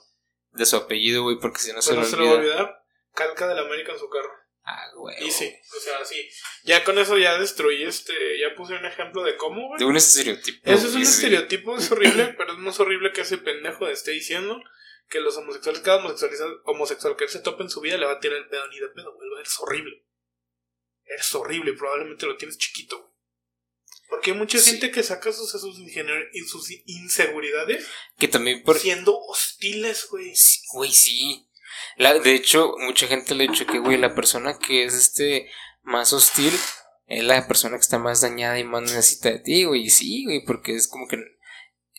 [0.52, 2.52] De su apellido, güey, porque si no se lo no se lo va a olvida.
[2.56, 2.84] olvidar.
[3.14, 4.32] Calca del América en su carro.
[4.64, 5.16] Ah, güey.
[5.26, 6.30] Y sí, o sea, sí.
[6.64, 8.14] Ya con eso ya destruí este.
[8.40, 9.80] Ya puse un ejemplo de cómo, güey.
[9.80, 10.60] De un estereotipo.
[10.64, 11.12] Eso es un sí.
[11.12, 14.62] estereotipo, es horrible, pero es más horrible que ese pendejo esté diciendo
[15.10, 18.14] que los homosexuales, cada homosexual, homosexual que él se tope en su vida le va
[18.14, 19.28] a tirar el pedo ni de pedo, güey.
[19.42, 20.06] Es horrible.
[21.06, 23.11] eres horrible y probablemente lo tienes chiquito, güey.
[24.12, 27.88] Porque hay mucha gente que saca sus, sus, sus inseguridades.
[28.20, 28.78] Que también por...
[28.78, 30.34] Siendo hostiles, güey.
[30.74, 31.48] Güey, sí.
[31.96, 35.50] La, de hecho, mucha gente le ha dicho que, güey, la persona que es este
[35.84, 36.54] más hostil
[37.08, 39.84] es la persona que está más dañada y más necesita de ti, güey.
[39.84, 41.16] Y sí, güey, porque es como que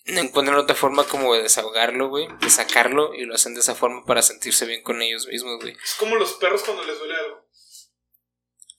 [0.04, 3.74] no encuentran otra forma como de desahogarlo, güey, de sacarlo y lo hacen de esa
[3.74, 5.74] forma para sentirse bien con ellos mismos, güey.
[5.82, 7.41] Es como los perros cuando les duele algo.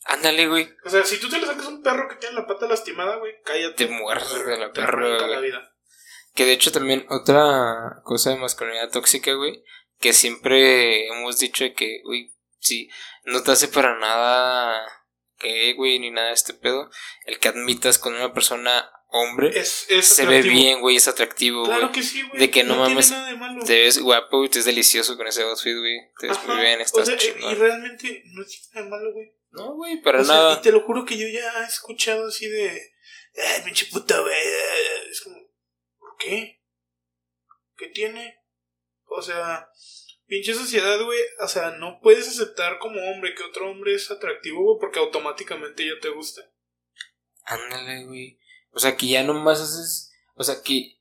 [0.06, 0.70] Ándale, güey.
[0.84, 3.34] O sea, si tú te le sacas un perro que tiene la pata lastimada, güey,
[3.44, 3.86] cállate.
[3.86, 5.52] Te mueres de la perra, güey.
[6.34, 9.64] Que de hecho también otra cosa de masculinidad tóxica, güey,
[10.00, 12.90] que siempre hemos dicho que, güey, sí,
[13.24, 14.82] no te hace para nada
[15.38, 16.90] que, güey, ni nada de este pedo,
[17.26, 21.66] el que admitas con una persona hombre es, es se ve bien, güey, es atractivo,
[21.66, 22.40] Claro que sí, güey.
[22.40, 23.64] De que no, mames, tiene nada de malo.
[23.64, 26.00] te ves guapo, güey, te ves delicioso con ese outfit, güey.
[26.20, 27.52] Te ves muy bien, estás o sea, chingón.
[27.52, 29.43] Y realmente no tiene nada de malo, güey.
[29.54, 30.54] No, güey, para o sea, nada.
[30.56, 32.94] y te lo juro que yo ya he escuchado así de.
[33.36, 34.34] Ay, pinche puta, güey.
[35.10, 35.38] Es como.
[36.00, 36.62] ¿Por qué?
[37.78, 38.40] ¿Qué tiene?
[39.06, 39.70] O sea.
[40.26, 41.20] Pinche sociedad, güey.
[41.40, 45.86] O sea, no puedes aceptar como hombre que otro hombre es atractivo, güey, porque automáticamente
[45.86, 46.42] ya te gusta.
[47.46, 48.40] Ándale, güey.
[48.72, 50.12] O sea, que ya nomás haces.
[50.34, 51.00] O sea, que.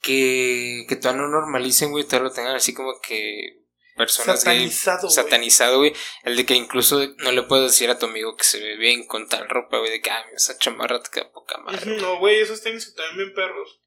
[0.00, 0.86] Que.
[0.88, 2.02] Que todavía no normalicen, güey.
[2.02, 3.57] Todavía lo tengan así como que.
[3.98, 5.10] Personas satanizado, gay.
[5.10, 5.92] Satanizado, güey.
[6.24, 9.06] El de que incluso no le puedes decir a tu amigo que se ve bien
[9.06, 9.90] con tal ropa, güey.
[9.90, 11.96] De que, ah, esa chamarra te queda poca madre.
[12.00, 13.80] No, güey, esos tenis también bien perros.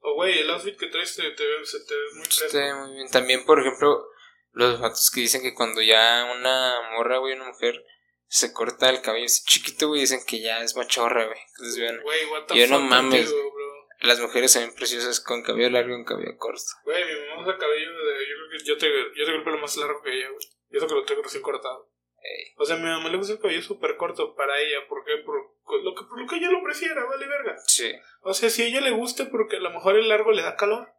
[0.00, 2.48] O, güey, el outfit que traes te, te, se te ve muy fresco.
[2.50, 3.10] Sí, muy bien.
[3.10, 4.06] También, por ejemplo,
[4.52, 7.82] los vatos que dicen que cuando ya una morra, güey, una mujer
[8.28, 11.38] se corta el cabello así chiquito, güey, dicen que ya es machorra, güey.
[11.48, 13.30] Entonces, vean, Güey, what the yo no mames.
[13.30, 13.52] contigo.
[14.00, 16.62] Las mujeres se ven preciosas con cabello largo y con cabello corto.
[16.84, 18.15] Güey, mi mamá usa cabello de.
[18.64, 20.46] Yo te, yo tengo el pelo más largo que ella, güey.
[20.70, 21.92] Yo creo que lo tengo recién cortado.
[22.22, 22.54] Ey.
[22.56, 24.86] O sea, mi mamá le gusta el cabello súper corto para ella.
[24.88, 25.18] ¿Por qué?
[25.24, 27.56] Por lo, que, por lo que ella lo prefiera, vale verga.
[27.66, 27.92] Sí.
[28.22, 30.56] O sea, si a ella le gusta porque a lo mejor el largo le da
[30.56, 30.92] calor.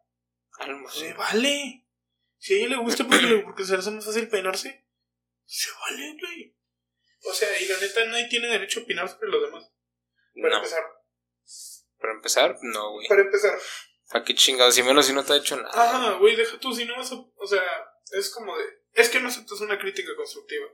[0.58, 1.84] Algo Se vale.
[2.38, 4.86] Si a ella le gusta porque, porque se le hace más fácil peinarse.
[5.44, 6.56] Se vale, güey.
[7.24, 9.70] O sea, y la neta nadie tiene derecho a opinar sobre los demás.
[10.34, 10.56] Para No.
[10.58, 10.82] empezar.
[11.98, 13.08] Para empezar, no, güey.
[13.08, 13.58] Para empezar.
[14.10, 14.76] ¿Para qué chingados?
[14.78, 15.70] Y menos si no te ha hecho nada.
[15.74, 17.16] Ajá, güey, deja tú, si no vas a...
[17.16, 17.62] O sea,
[18.12, 18.64] es como de...
[18.94, 20.66] Es que no aceptas una crítica constructiva.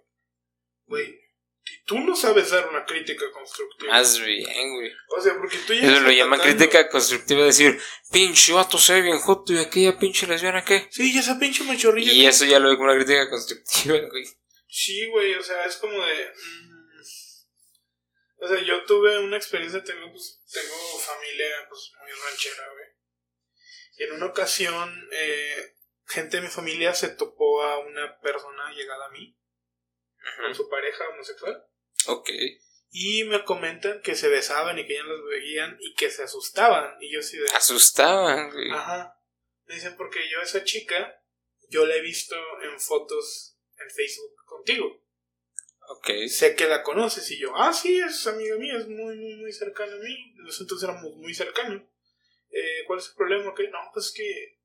[0.86, 1.20] Güey,
[1.64, 3.92] si tú no sabes dar una crítica constructiva.
[3.92, 4.92] Más bien, güey.
[5.16, 5.90] O sea, porque tú ya...
[5.90, 7.80] Eso lo llaman crítica constructiva, decir,
[8.12, 10.86] pinche vato se ve bien joto y aquella pinche lesbiana, ¿qué?
[10.90, 12.12] Sí, ya esa pinche machorrilla.
[12.12, 14.26] Y que- eso ya lo veo como una crítica constructiva, güey.
[14.68, 16.32] Sí, güey, o sea, es como de...
[16.34, 16.84] mm,
[18.44, 22.93] o sea, yo tuve una experiencia, tengo, pues, tengo familia pues, muy ranchera, güey.
[23.96, 25.76] En una ocasión, eh,
[26.06, 29.36] gente de mi familia se topó a una persona llegada a mí,
[30.40, 31.64] con su pareja homosexual.
[32.06, 32.30] Ok.
[32.90, 36.96] Y me comentan que se besaban y que ya los veían y que se asustaban.
[37.00, 37.50] Y yo de...
[37.56, 38.70] Asustaban, güey.
[38.70, 39.20] Ajá.
[39.66, 41.20] Me dicen porque yo a esa chica,
[41.70, 45.02] yo la he visto en fotos en Facebook contigo.
[45.88, 46.28] Ok.
[46.28, 49.52] Sé que la conoces y yo, ah, sí, es amiga mía, es muy, muy, muy
[49.52, 50.34] cercana a mí.
[50.36, 51.82] Nosotros entonces éramos muy cercanos.
[52.86, 53.50] ¿Cuál es el problema?
[53.50, 54.58] Ok, no, pues es que...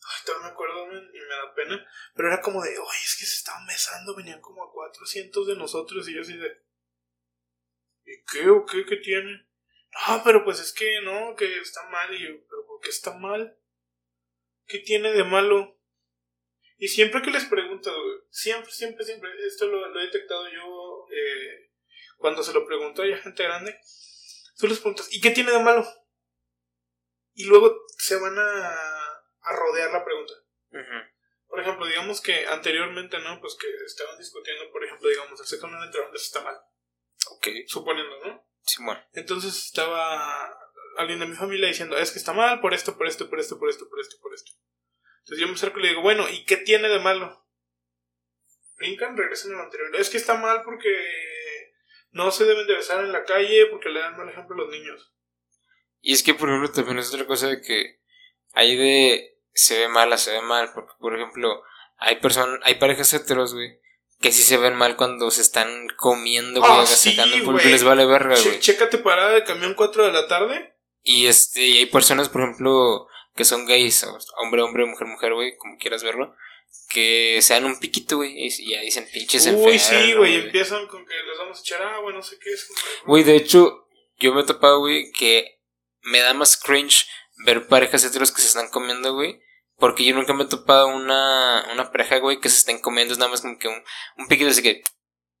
[0.00, 1.86] Ay, todavía me acuerdo y me da pena.
[2.14, 5.56] Pero era como de, oye, es que se estaban besando, venían como a 400 de
[5.56, 6.62] nosotros y yo así de...
[8.04, 8.84] ¿Y qué o qué?
[8.86, 9.46] ¿Qué tiene?
[10.06, 12.14] No, pero pues es que no, que está mal.
[12.14, 13.58] Y yo, ¿pero por qué está mal?
[14.66, 15.78] ¿Qué tiene de malo?
[16.78, 17.92] Y siempre que les pregunto,
[18.30, 21.72] siempre, siempre, siempre, esto lo, lo he detectado yo eh,
[22.18, 23.80] cuando se lo pregunto a gente grande,
[24.56, 25.86] tú les preguntas, ¿y qué tiene de malo?
[27.38, 28.68] Y luego se van a,
[29.42, 30.34] a rodear la pregunta.
[31.46, 33.40] Por ejemplo, digamos que anteriormente, ¿no?
[33.40, 36.56] Pues que estaban discutiendo, por ejemplo, digamos, el sexo no entre hombres está mal,
[37.30, 37.46] Ok.
[37.68, 38.44] suponiendo, ¿no?
[38.62, 38.98] Simón.
[39.12, 40.52] Entonces estaba
[40.96, 43.56] alguien de mi familia diciendo, es que está mal por esto, por esto, por esto,
[43.56, 44.50] por esto, por esto, por esto.
[45.20, 47.46] Entonces yo me acerco y le digo, bueno, ¿y qué tiene de malo?
[48.78, 49.94] Brincan, regresan a lo anterior.
[49.94, 50.90] Es que está mal porque
[52.10, 54.70] no se deben de besar en la calle porque le dan mal ejemplo a los
[54.70, 55.14] niños.
[56.00, 58.00] Y es que, por ejemplo, también es otra cosa de que
[58.52, 61.62] hay de se ve mala, se ve mal, porque, por ejemplo,
[61.98, 63.80] hay personas, hay parejas heteros, güey,
[64.20, 67.82] que sí se ven mal cuando se están comiendo, güey, Ah, sacando sí, porque les
[67.82, 68.60] vale verga, güey.
[68.60, 70.74] chécate parada de camión 4 de la tarde.
[71.02, 74.06] Y este, y hay personas, por ejemplo, que son gays,
[74.40, 76.34] hombre, hombre, mujer, mujer, güey, como quieras verlo,
[76.90, 80.86] que se dan un piquito, güey, y ya dicen pinches Uy, enfermos, sí, güey, empiezan
[80.86, 82.68] con que les vamos a echar agua, no sé qué es.
[83.06, 85.57] Güey, de hecho, yo me he topado, güey, que
[86.10, 87.06] me da más cringe
[87.44, 89.40] ver parejas heteros que se están comiendo, güey.
[89.76, 93.12] Porque yo nunca me he topado una, una pareja, güey, que se estén comiendo.
[93.12, 93.80] Es nada más como que un,
[94.16, 94.82] un piquito así que.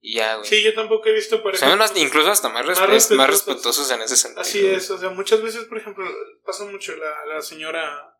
[0.00, 0.48] Y ya, güey.
[0.48, 1.68] Sí, yo tampoco he visto parejas.
[1.68, 4.40] Son incluso hasta más, Más respe- más respetuosos en ese sentido.
[4.42, 6.08] Así es, o sea, muchas veces, por ejemplo,
[6.44, 8.14] pasa mucho la, la señora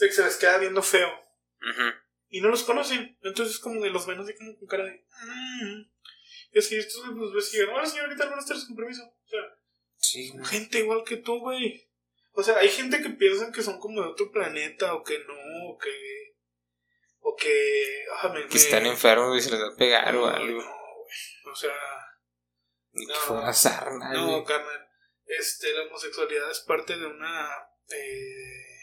[0.00, 1.08] que se les queda viendo feo
[2.28, 3.16] y no los conocen.
[3.22, 5.06] Entonces, como de los ven así como con cara de.
[5.22, 5.90] "Mm".
[6.52, 9.02] Y así, estos los ves y llegan, hola señorita, buenas tardes, con permiso.
[9.04, 9.40] O sea,
[10.10, 10.44] Sí, güey.
[10.44, 11.88] gente igual que tú, güey.
[12.32, 15.34] O sea, hay gente que piensan que son como de otro planeta o que no,
[15.70, 16.34] o que.
[17.20, 18.04] O que.
[18.20, 20.60] ah, me- Que están enfermos y se les va a pegar o algo.
[20.62, 21.52] no, güey.
[21.52, 21.74] O sea.
[22.92, 23.18] Ni que No.
[23.20, 24.88] fuera sarna, No, carnal.
[25.26, 27.48] Este, la homosexualidad es parte de una.
[27.88, 28.76] Eh,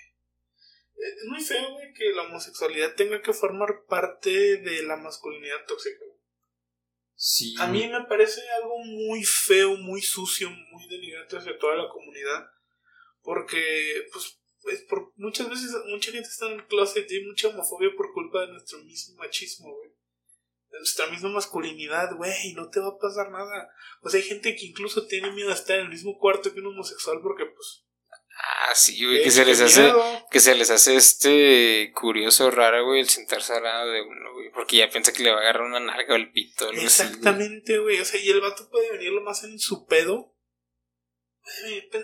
[0.96, 6.04] es muy feo, güey, que la homosexualidad tenga que formar parte de la masculinidad tóxica.
[7.58, 12.50] A mí me parece algo muy feo, muy sucio, muy denigrante hacia toda la comunidad.
[13.22, 17.48] Porque, pues, pues, por muchas veces mucha gente está en el closet y hay mucha
[17.48, 19.92] homofobia por culpa de nuestro mismo machismo, güey.
[20.70, 23.70] De nuestra misma masculinidad, güey, no te va a pasar nada.
[24.06, 26.68] Sea, hay gente que incluso tiene miedo de estar en el mismo cuarto que un
[26.68, 27.86] homosexual porque, pues.
[28.36, 29.24] Ah, sí, güey.
[29.24, 29.82] Que se les hace.
[29.82, 30.28] miedo.
[30.30, 34.52] Que se les hace este curioso, raro, güey, el sentarse al lado de uno, güey.
[34.52, 36.68] Porque ya piensa que le va a agarrar una narga o el pito.
[36.68, 37.10] algo así, güey.
[37.14, 38.00] Exactamente, güey.
[38.00, 40.36] O sea, y el vato puede venir lo más en su pedo.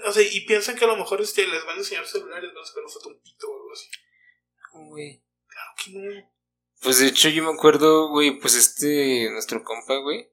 [0.05, 2.63] O sea, y piensan que a lo mejor este, les van a enseñar celulares, van
[2.63, 3.89] a sacar una foto un pito o algo así.
[4.89, 5.23] Güey.
[5.47, 6.39] Claro que no.
[6.81, 10.31] Pues de hecho yo me acuerdo, güey, pues este, nuestro compa, güey,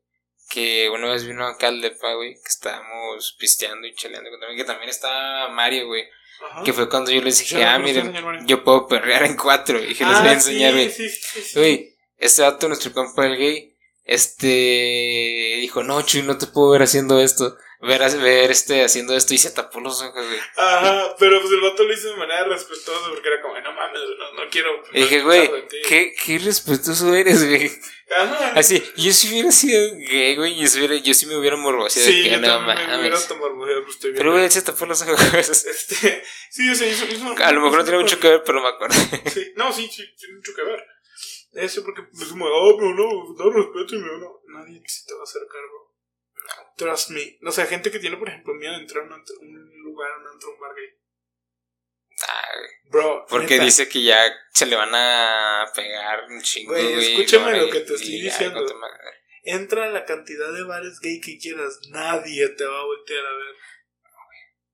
[0.49, 4.59] que una vez vino acá al depa, güey, que estábamos pisteando y chaleando, con también-
[4.59, 6.05] que también estaba Mario, güey,
[6.51, 6.63] Ajá.
[6.65, 9.79] que fue cuando yo les dije, ah, ¿cómo está, miren, yo puedo perrear en cuatro,
[9.83, 10.91] y que les voy a Ah, enseñar, güey.
[10.91, 11.59] Sí, sí, sí.
[11.59, 16.83] Güey, este dato, nuestro compa el gay, este, dijo, no, Chuy, no te puedo ver
[16.83, 20.39] haciendo esto, ver, ver este, haciendo esto, y se tapó los ojos, güey.
[20.57, 24.01] Ajá, pero pues el vato lo hizo de manera respetuosa porque era como, no mames,
[24.19, 24.71] no, no quiero.
[24.93, 25.51] Y dije, güey,
[25.87, 27.71] qué, qué respetuoso eres, güey.
[28.17, 28.53] Ajá.
[28.55, 32.09] Así, yo si hubiera sido gay, güey, yo, si hubiera- yo sí me hubiera morboseado
[32.09, 33.37] Sí, de que yo no también me hubiera mames.
[33.39, 35.19] morboseado, pues, estoy Pero güey, se tapó los ojos.
[35.67, 38.63] Este, sí, o sea, hizo, hizo- A lo mejor no tiene mucho que ver, pero
[38.63, 38.95] me acuerdo.
[39.33, 40.85] Sí, no, sí, sí, tiene mucho que ver.
[41.55, 44.41] Eso porque es como, oh, pero no, no respeto y me no.
[44.49, 45.86] Nadie se te va a hacer cargo.
[46.77, 47.39] Trust me.
[47.47, 50.27] O sea, gente que tiene, por ejemplo, miedo de entrar a un, un lugar, un
[50.29, 50.89] antro, un bar gay.
[52.29, 56.73] Ah, güey, Bro, Porque neta, dice que ya se le van a pegar un chingo,
[56.73, 58.65] Güey, escúchame no, lo que te estoy diciendo.
[59.43, 61.79] entra a la cantidad de bares gay que quieras.
[61.91, 63.55] Nadie te va a voltear a ver.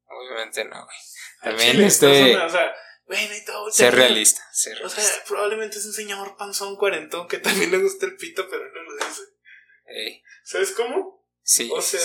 [0.06, 0.96] Obviamente no, güey.
[1.42, 2.06] También chile, este.
[2.06, 2.74] persona, o sea,
[3.06, 5.00] güey, a voltear Ser a realista, ser O realista.
[5.02, 8.82] sea, probablemente es un señor panzón cuarentón que también le gusta el pito, pero no
[8.82, 9.22] lo dice.
[10.44, 11.21] ¿Sabes cómo?
[11.42, 11.70] Sí.
[11.72, 12.00] O sea,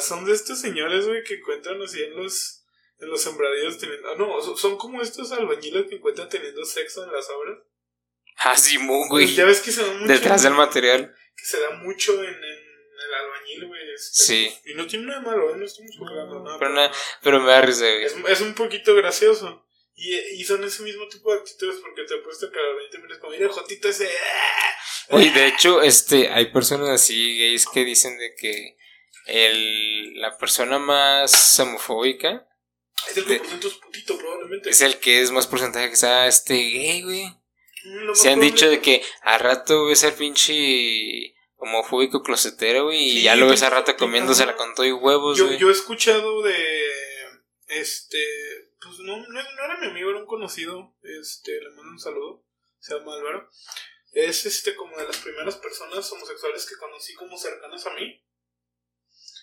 [0.00, 2.64] son de estos señores, güey, que encuentran así en los,
[3.00, 4.14] en los sembradíos teniendo...
[4.16, 7.58] No, son- como estos albañiles que encuentran teniendo sexo en las obras.
[8.38, 9.34] Ah, Simón, güey.
[9.34, 10.12] Ya ves que se da mucho...
[10.12, 11.14] Detrás del material.
[11.36, 13.80] Que se da mucho en, en el albañil, güey.
[13.94, 14.54] este, Sí.
[14.66, 15.56] Y no tiene nada malo, ¿eh?
[15.56, 16.58] No estamos jugando nada.
[16.58, 18.04] pero nada, Pero me da risa, güey.
[18.04, 19.65] Es, es un poquito gracioso.
[19.98, 22.98] Y, y son ese mismo tipo de actitudes porque te apuesto que a los 20
[22.98, 24.06] minutos como, mira, Jotito ese...
[24.06, 24.74] ¡ah!
[25.16, 28.76] Oye, de hecho, este, hay personas así gays que dicen de que
[29.26, 32.46] el, la persona más homofóbica
[33.08, 33.40] Es el que es
[33.74, 34.68] putito, probablemente.
[34.70, 37.24] es el que es más porcentaje que sea este gay, güey.
[37.84, 43.18] Mm, Se han probable- dicho de que a rato ves al pinche homofóbico closetero, güey,
[43.18, 45.58] y ya lo ves a rato comiéndosela con todo y huevos, Yo, güey.
[45.58, 46.54] yo he escuchado de.
[47.68, 48.18] Este.
[49.06, 50.96] No, no, no era mi amigo, era un conocido.
[51.02, 52.44] Este, le mando un saludo.
[52.80, 53.48] Se llama Álvaro.
[54.12, 58.20] Es este como de las primeras personas homosexuales que conocí como cercanas a mí.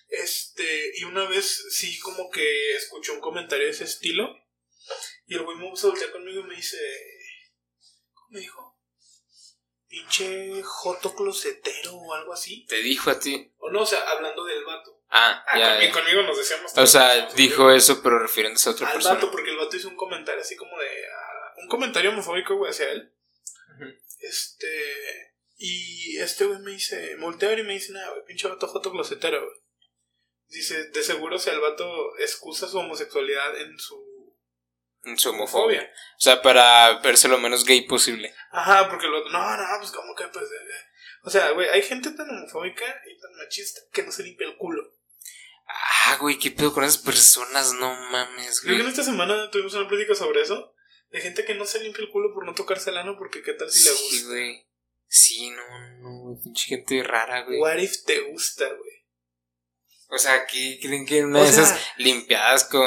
[0.08, 4.36] Este, y una vez sí como que escuchó un comentario de ese estilo.
[5.26, 6.78] Y el güey me puso a voltear conmigo y me dice.
[8.12, 8.78] ¿Cómo me dijo?
[9.88, 12.66] Pinche joto closetero o algo así.
[12.66, 13.50] Te dijo a ti.
[13.58, 15.03] O no, o sea, hablando del vato.
[15.16, 15.92] Ah, Ah, ya.
[15.92, 16.76] conmigo, nos decíamos.
[16.76, 19.14] O sea, dijo eso, pero refiriéndose a otra al persona.
[19.14, 20.88] vato, porque el vato hizo un comentario así como de.
[21.06, 23.12] ah, un comentario homofóbico, güey, hacia él.
[24.20, 25.34] Este.
[25.56, 27.14] Y este güey me dice.
[27.16, 29.56] Me voltea y me dice, nada, güey, pinche vato joto closetero, güey.
[30.48, 34.36] Dice, de seguro, o sea, el vato excusa su homosexualidad en su
[35.04, 35.78] En su homofobia.
[35.80, 35.92] homofobia.
[36.18, 38.34] O sea, para verse lo menos gay posible.
[38.50, 39.28] Ajá, porque lo.
[39.30, 40.44] No, no, pues como que, pues.
[40.44, 40.84] eh, eh.
[41.22, 44.56] O sea, güey, hay gente tan homofóbica y tan machista que no se limpia el
[44.56, 44.93] culo.
[45.76, 47.72] Ah, güey, ¿qué pedo con esas personas?
[47.74, 48.90] No mames, Creo que en güey.
[48.90, 50.72] esta semana tuvimos una plática sobre eso.
[51.10, 53.52] De gente que no se limpia el culo por no tocarse el ano porque qué
[53.54, 54.28] tal si le Sí, gusta.
[54.28, 54.66] güey.
[55.06, 55.62] Sí, no,
[56.00, 57.58] no, güey, pinche gente rara, güey.
[57.60, 58.90] What if te gusta, güey?
[60.10, 62.84] O sea, ¿qué creen que una O de sea- esas limpiadas con,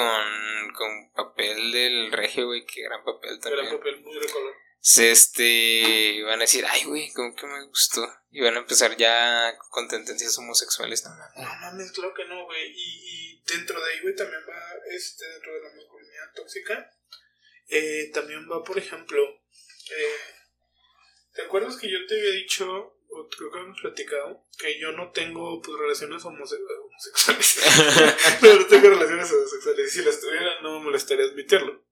[0.75, 2.65] con papel del regio, güey?
[2.65, 3.77] Qué gran papel Gran también.
[3.77, 4.53] papel muy de color.
[4.87, 8.07] Se este van a decir, ay, güey, como que me gustó.
[8.31, 11.35] Y van a empezar ya con tendencias homosexuales, no mames.
[11.35, 12.71] No mames, claro que no, güey.
[12.73, 14.57] Y, y dentro de ahí, güey, también va,
[14.89, 16.89] este, dentro de la masculinidad tóxica,
[17.67, 20.21] eh, también va, por ejemplo, eh,
[21.33, 22.65] ¿te acuerdas que yo te había dicho,
[23.09, 27.59] o creo que hemos platicado, que yo no tengo pues, relaciones homose- homosexuales?
[28.39, 29.93] pero no tengo relaciones homosexuales.
[29.93, 31.86] Y si las tuviera, no me molestaría admitirlo.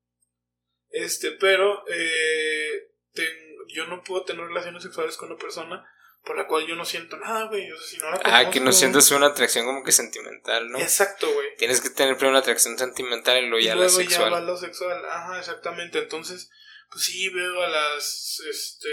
[0.96, 5.86] Este, pero eh, ten- yo no puedo tener relaciones sexuales con una persona
[6.24, 7.72] por la cual yo no siento nada, güey.
[7.72, 10.80] O sea, si no la Ah, que no sientas una atracción como que sentimental, ¿no?
[10.80, 11.56] Exacto, güey.
[11.58, 14.30] Tienes que tener primero la atracción sentimental y luego Y ya la luego sexual.
[14.32, 15.06] ya va lo sexual.
[15.06, 16.00] Ajá, exactamente.
[16.00, 16.50] Entonces,
[16.92, 18.90] pues sí, veo a las, este...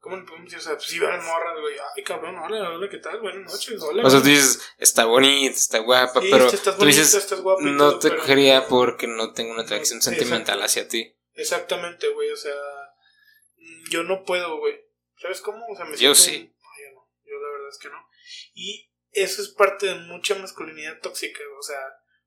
[0.00, 0.58] ¿Cómo le podemos decir?
[0.58, 1.74] O sea, pues sí las morras, güey.
[1.96, 3.20] Ay, cabrón, hola, hola, ¿qué tal?
[3.20, 4.02] Buenas noches, hola.
[4.06, 7.40] O sea, tú dices, está bonita, está guapa, Sí, pero estás tú bonita, dices, estás
[7.42, 11.14] guapa no todo, te pero- cogería porque no tengo una atracción No, sentimental hacia ti.
[11.34, 12.30] Exactamente, güey.
[12.30, 12.54] O sea,
[13.56, 14.74] mm, yo no puedo, güey.
[15.20, 15.64] ¿Sabes cómo?
[15.70, 16.54] O sea, me Yo siento- sí.
[16.54, 17.08] No, yo no.
[17.24, 17.98] Yo la verdad es que no.
[18.54, 21.78] Y eso es parte de mucha masculinidad tóxica, o sea,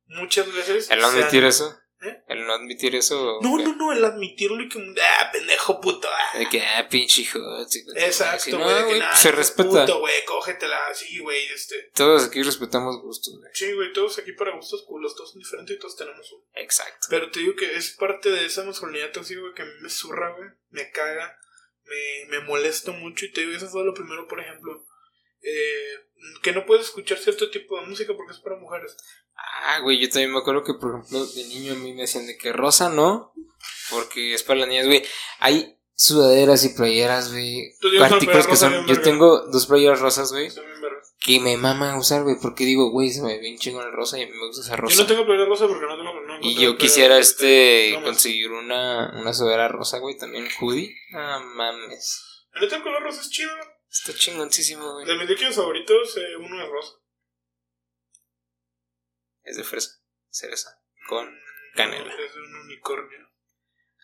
[0.06, 0.92] muchas veces...
[0.92, 1.76] ¿El han- admitir eso?
[2.04, 2.24] ¿Eh?
[2.28, 3.40] ¿El no admitir eso?
[3.42, 4.80] No, no, no, el admitirlo y que...
[4.80, 6.10] Ah, pendejo puto.
[6.12, 6.38] ah.
[6.38, 7.40] De que, ah, pinche hijo.
[7.96, 8.62] Exacto, güey.
[8.62, 9.86] no, de que, güey, nah, se respeta.
[9.86, 10.94] Puto, güey, cógetela.
[10.94, 11.92] Sí, güey, este...
[11.96, 13.52] Todos aquí respetamos gustos, güey.
[13.54, 16.44] Sí, güey, todos aquí para gustos culos, todos son diferentes y todos tenemos uno.
[16.56, 17.08] Exacto.
[17.10, 19.90] Pero te digo que es parte de esa masculinidad tóxica, güey, que a mí me
[19.90, 21.38] zurra, güey, me caga,
[21.86, 23.26] me, me molesto mucho.
[23.26, 24.86] Y te digo, eso fue lo primero, por ejemplo,
[25.42, 26.00] eh,
[26.42, 28.96] que no puedes escuchar cierto tipo de música porque es para mujeres.
[29.36, 32.28] Ah, güey, yo también me acuerdo que, por ejemplo, de niño a mí me decían
[32.28, 33.34] de que rosa no,
[33.90, 35.04] porque es para las niñas, güey.
[35.40, 38.88] Hay sudaderas y playeras, güey, que son.
[38.88, 40.50] Yo tengo dos playeras rosas, güey,
[41.20, 44.20] que me maman usar, güey, porque digo, güey, se me ve bien chingón el rosa
[44.20, 44.96] y a mí me gusta esa rosa.
[44.96, 46.14] Yo no tengo playera rosa porque no tengo.
[46.22, 50.94] No Y yo quisiera este conseguir una, una sudadera rosa, güey, también hoodie.
[51.14, 52.22] Ah, mames.
[52.56, 53.52] El color rosa es chido.
[53.90, 55.06] Está chingoncísimo, güey.
[55.06, 56.94] De mis líquidos favoritos, eh, uno es rosa.
[59.44, 61.38] Es de fresa, cereza, con
[61.76, 62.14] canela.
[62.14, 63.30] Es de un unicornio.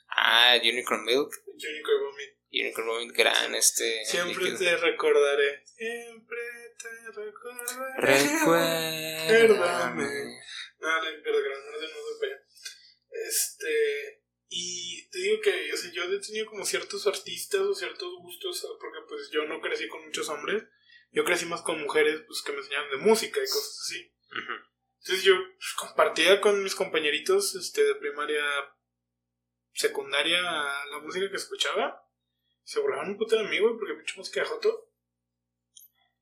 [0.09, 1.31] Ah, Unicorn Milk.
[1.47, 2.39] Unicorn Vomit.
[2.51, 4.03] Unicorn Milk, gran este.
[4.05, 5.63] Siempre te recordaré.
[5.65, 6.37] Siempre
[6.77, 8.21] te recordaré.
[8.21, 10.05] Recuérdame.
[10.79, 12.37] No, no, perdón, no, se pega.
[13.11, 14.23] Este.
[14.49, 18.65] Y te digo que o sea, yo he tenido como ciertos artistas o ciertos gustos,
[18.79, 20.63] porque pues yo no crecí con muchos hombres.
[21.11, 24.13] Yo crecí más con mujeres pues, que me enseñaban de música y cosas así.
[24.31, 24.68] Ujú.
[25.01, 28.43] Entonces yo pues, compartía con mis compañeritos este, de primaria,
[29.73, 32.05] secundaria, la música que escuchaba.
[32.63, 34.91] Se burlaban un puto de mí, güey, porque pinche música de Joto.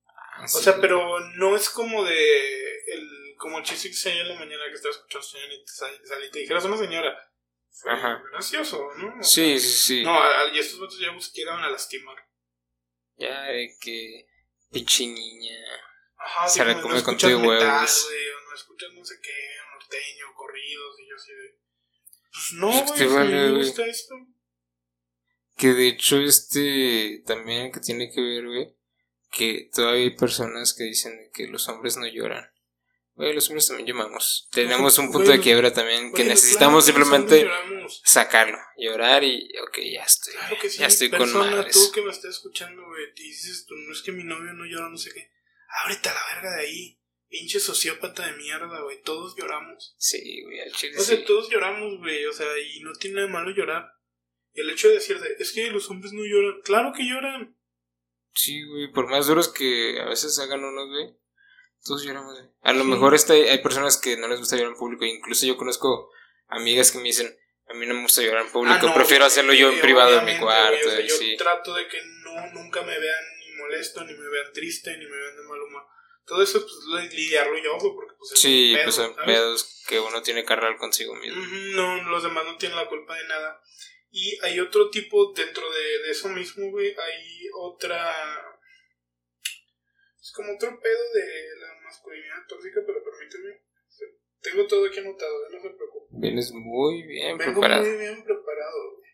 [0.08, 0.64] Ah, O sí.
[0.64, 2.78] sea, pero no es como de.
[2.94, 5.54] El, como el chiste que se en la mañana que estaba escuchando señora
[6.26, 7.18] y te dijeras una señora.
[7.70, 8.24] Fue Ajá.
[8.32, 9.22] gracioso, ¿no?
[9.24, 10.04] Sí, sí, sí.
[10.04, 10.20] No,
[10.54, 12.16] y estos vatos ya pues, llegaban a lastimar.
[13.18, 14.28] Ya de que.
[14.72, 15.58] Pinche niña.
[16.18, 17.88] Ajá, Se así la come con escuchas todo y metal,
[18.58, 19.32] escuchas no sé qué,
[19.74, 21.60] norteño, corridos, y yo así de.
[22.32, 24.16] Pues no, güey, vale, me gusta esto.
[25.56, 27.24] Que de hecho, este.
[27.26, 28.76] También que tiene que ver, güey.
[29.32, 32.50] Que todavía hay personas que dicen que los hombres no lloran.
[33.18, 34.48] Güey, los hombres también lloramos.
[34.52, 37.50] Tenemos un punto de quiebra también que necesitamos claro simplemente
[38.04, 39.50] sacarlo, llorar y.
[39.68, 40.36] Ok, ya estoy.
[40.36, 41.74] Claro que sí, ya estoy con madres.
[41.74, 44.66] tú que me estás escuchando, güey, te dices tú, no es que mi novio no
[44.66, 45.32] llora, no sé qué.
[45.84, 47.00] Ábrete a la verga de ahí.
[47.30, 49.02] Pinche sociópata de mierda, güey.
[49.02, 49.96] Todos lloramos.
[49.98, 51.24] Sí, güey, al chile O sea, sí.
[51.26, 52.26] todos lloramos, güey.
[52.26, 53.92] O sea, y no tiene nada de malo llorar.
[54.54, 56.62] Y el hecho de decir, de, es que los hombres no lloran.
[56.64, 57.56] Claro que lloran.
[58.34, 61.16] Sí, güey, por más duros que a veces hagan unos, güey,
[61.84, 62.50] todos lloramos, güey.
[62.62, 62.90] A lo Sí.
[62.90, 66.12] mejor este, hay personas que no les gusta llorar en público, incluso yo conozco
[66.48, 67.36] amigas que me dicen,
[67.68, 69.82] a mí no me gusta llorar en público, Ah, no, prefiero güey, hacerlo yo en
[69.82, 71.36] privado en mi cuarto, güey, o sea, y yo sí.
[71.36, 75.18] trato de que no, nunca me vean ni molesto, ni me vean triste, ni me
[75.18, 75.84] vean de mal humor.
[76.28, 79.26] Todo eso, pues, lo- lidiarlo yo, porque, pues, es Sí, un pedo, pues son ¿sabes?
[79.26, 81.42] pedos que uno tiene que arreglar consigo mismo.
[81.74, 83.62] No, los demás no tienen la culpa de nada.
[84.12, 86.90] Y hay otro tipo dentro de, de eso mismo, güey.
[86.90, 88.14] Hay otra.
[90.22, 93.64] Es como otro pedo de la masculinidad tóxica, pero permíteme.
[94.42, 96.08] Tengo todo aquí anotado, no se preocupe.
[96.12, 97.84] Vienes muy bien Vengo preparado.
[97.86, 99.10] muy bien preparado, güey.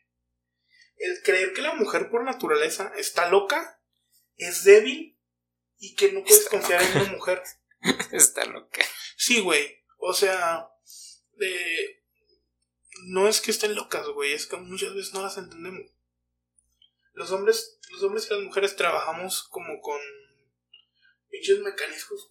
[0.97, 3.81] El creer que la mujer por naturaleza está loca,
[4.37, 5.17] es débil
[5.83, 7.43] y que no puedes Está confiar en una mujer.
[8.13, 8.81] Está loca.
[9.17, 9.83] Sí, güey.
[9.97, 10.69] O sea,
[11.33, 12.01] de...
[13.07, 15.91] no es que estén locas, güey, es que muchas veces no las entendemos.
[17.11, 19.99] Los hombres, los hombres y las mujeres trabajamos como con
[21.29, 22.29] pinches mecanismos.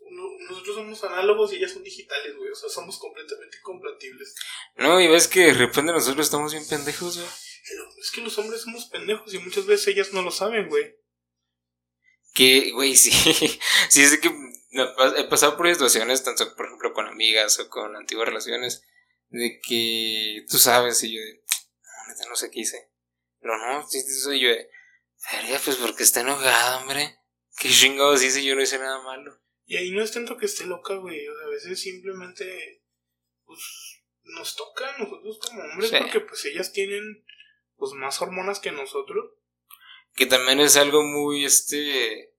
[0.48, 2.50] Nosotros somos análogos y ellas son digitales, güey.
[2.50, 4.34] O sea, somos completamente incompatibles.
[4.76, 7.28] No, y ves que de repente nosotros estamos bien pendejos, güey.
[8.00, 11.01] Es que los hombres somos pendejos y muchas veces ellas no lo saben, güey.
[12.32, 13.10] Que, güey, sí.
[13.88, 18.28] sí, es que he pasado por situaciones, tanto por ejemplo con amigas o con antiguas
[18.28, 18.82] relaciones,
[19.28, 21.42] de que tú sabes y yo de,
[22.24, 22.90] no, no sé qué hice.
[23.40, 24.68] Pero no, sí, soy yo de,
[25.64, 27.18] pues porque está enojada, hombre.
[27.58, 29.38] Qué chingados hice, yo no hice nada malo.
[29.64, 31.26] Y ahí no es tanto que esté loca, güey.
[31.28, 32.82] O sea, a veces simplemente,
[33.44, 33.60] pues,
[34.24, 37.24] nos toca a nosotros como hombres porque pues ellas tienen,
[37.76, 39.32] pues, más hormonas que nosotros.
[40.14, 42.32] Que también es algo muy, este,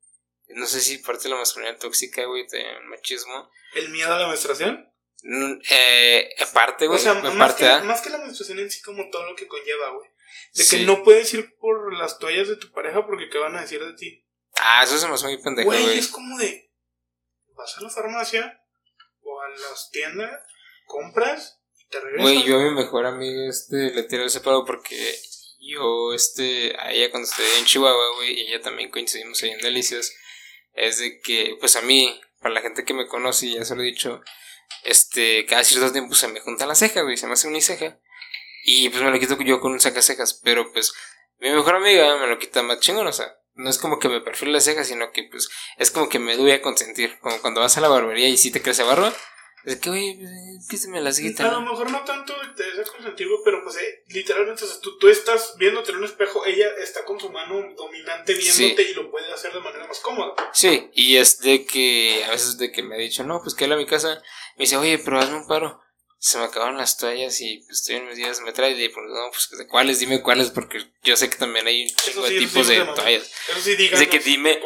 [0.50, 3.50] no sé si parte de la masculinidad tóxica, güey, de machismo.
[3.74, 4.90] ¿El miedo a la menstruación?
[5.24, 7.00] Mm, eh, parte, güey.
[7.00, 9.90] O sea, más, que, más que la menstruación en sí, como todo lo que conlleva,
[9.92, 10.10] güey.
[10.54, 13.62] De que no puedes ir por las toallas de tu pareja porque ¿qué van a
[13.62, 14.26] decir de ti?
[14.56, 15.98] Ah, eso se me hace muy pendejo, güey.
[15.98, 16.72] es como de.
[17.56, 18.62] Vas a la farmacia
[19.22, 20.44] o a las tiendas,
[20.86, 22.22] compras y te regresas.
[22.22, 25.16] Güey, yo a mi mejor amiga este, le tiré ese palo porque
[25.66, 29.62] yo, este, a ella cuando estuve en Chihuahua, güey, y ella también coincidimos ahí en
[29.62, 30.14] Delicias,
[30.74, 33.82] es de que, pues a mí, para la gente que me conoce, ya se lo
[33.82, 34.22] he dicho,
[34.84, 38.00] este, cada cierto tiempo se me junta la ceja, güey, se me hace uniceja.
[38.66, 40.94] Y pues me lo quito yo con un sacacejas, pero pues
[41.40, 44.22] mi mejor amiga me lo quita más chingón, o sea, no es como que me
[44.22, 47.20] perfile la ceja, sino que pues es como que me doy a consentir.
[47.20, 49.14] Como cuando vas a la barbería y si te crece barba.
[49.66, 50.20] Es que, oye,
[50.70, 51.48] píseme la cejita.
[51.48, 54.80] A lo mejor no tanto te des a consentir, pero pues eh, literalmente, o sea,
[54.82, 58.94] tú, tú, estás viéndote en un espejo, ella está con su mano dominante viéndote y
[58.94, 60.36] lo puede hacer de manera más cómoda.
[60.54, 63.66] Sí, y es de que a veces de que me ha dicho, no, pues que
[63.66, 64.22] él a mi casa,
[64.58, 65.84] me dice, oye, pero hazme un paro
[66.24, 69.06] se me acabaron las toallas y pues, estoy en mis días me trae y pues
[69.10, 72.40] no, pues de cuáles, dime cuáles, porque yo sé que también hay un chingo de
[72.40, 73.30] tipos de toallas.
[73.50, 74.58] Eso sí, díganos que dime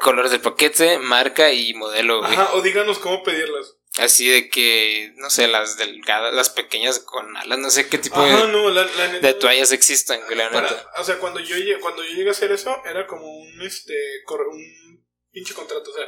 [0.00, 3.76] colores del paquete, marca y modelo, Ajá, o díganos cómo pedirlas.
[4.00, 8.22] Así de que, no sé, las delgadas, las pequeñas con alas, no sé qué tipo
[8.22, 10.90] de, no, la, de toallas existan, la neta.
[10.98, 13.94] O sea, cuando yo, cuando yo llegué a hacer eso, era como un, este,
[14.26, 16.06] un pinche contrato, o sea,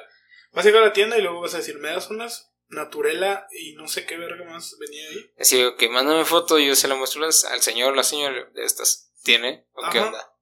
[0.52, 3.46] vas a llegar a la tienda y luego vas a decir, me das unas Naturela
[3.52, 5.30] y no sé qué verga más venía ahí.
[5.38, 9.12] Así que mándame foto y yo se la muestro al señor, la señora de estas.
[9.22, 9.66] ¿Tiene?
[9.74, 10.32] ¿O qué onda?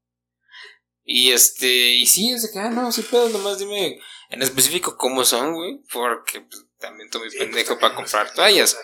[1.02, 4.96] Y este, y sí, es de que, ah, no, sí pedo, nomás dime en específico
[4.96, 8.76] cómo son, güey, porque pues, también estoy muy pendejo para comprar toallas.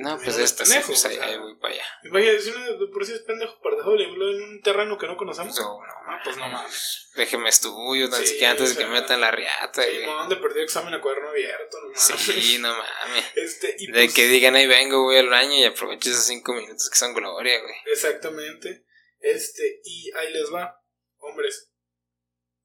[0.00, 1.84] No, pues esta sí, pues ahí, voy para allá.
[2.10, 5.56] Vaya, si uno por si es pendejo, para dejarlo en un terreno que no conocemos.
[5.60, 7.10] No, no, ah, pues no mames.
[7.14, 9.82] Déjeme estudio, tan siquiera antes de que me metan la riata.
[9.82, 12.00] Sí, no, perdí examen a cuaderno abierto, no mames.
[12.00, 13.24] Sí, no mames.
[13.36, 16.54] Este, y de pues que digan ahí vengo, voy al baño y aprovecho esos cinco
[16.54, 17.74] minutos que son gloria, güey.
[17.92, 18.86] Exactamente.
[19.20, 20.82] Este, y ahí les va,
[21.18, 21.69] hombres.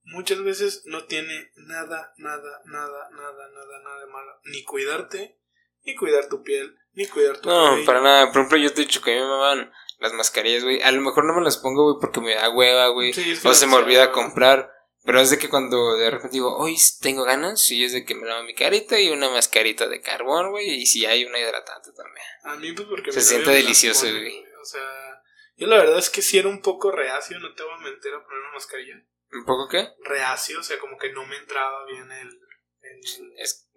[0.05, 4.39] Muchas veces no tiene nada, nada, nada, nada, nada, nada de malo.
[4.45, 5.39] Ni cuidarte,
[5.83, 8.27] ni cuidar tu piel, ni cuidar tu No, para nada.
[8.27, 10.81] Por ejemplo, yo te he dicho que a mí me van las mascarillas, güey.
[10.81, 13.11] A lo mejor no me las pongo, güey, porque me da hueva, güey.
[13.43, 14.71] o se me olvida comprar.
[15.03, 18.15] Pero es de que cuando de repente digo, hoy tengo ganas, sí es de que
[18.15, 20.81] me lavo mi carita y una mascarita de carbón, güey.
[20.81, 22.25] Y si hay una hidratante también.
[22.43, 24.43] A mí, pues porque Se siente delicioso, güey.
[24.59, 24.81] O sea,
[25.57, 28.11] yo la verdad es que sí era un poco reacio, no te voy a mentir
[28.13, 28.95] a poner una mascarilla.
[29.35, 29.89] ¿Un poco qué?
[30.03, 32.39] Reacio, o sea, como que no me entraba bien el.
[33.37, 33.67] Es,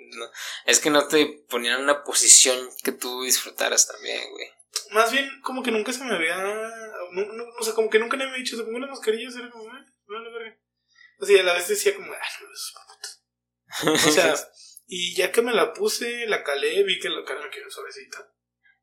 [0.67, 4.49] es que no te ponían en una posición que tú disfrutaras también, güey.
[4.93, 6.37] Más bien, como que nunca se me había.
[6.39, 9.85] o sea, como que nunca me había dicho, se pongo la mascarilla, era como, eh,
[10.07, 10.59] vale, verga.
[11.19, 12.75] O sea, a la vez decía como, ah, no, es
[13.83, 14.09] puta.
[14.09, 14.35] O sea,
[14.87, 18.33] y ya que me la puse, la calé, vi que la cara me quedó suavecita.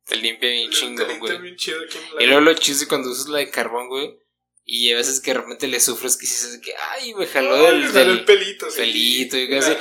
[0.05, 1.41] Te limpia bien chingo, güey.
[1.41, 1.81] Bien chido
[2.19, 4.19] y luego lo chido cuando usas la de carbón, güey.
[4.67, 7.93] Y a veces que de repente le sufres que dices que, ay, me jaló del,
[7.93, 8.77] del, el pelito, sí.
[8.79, 9.77] pelito y casi.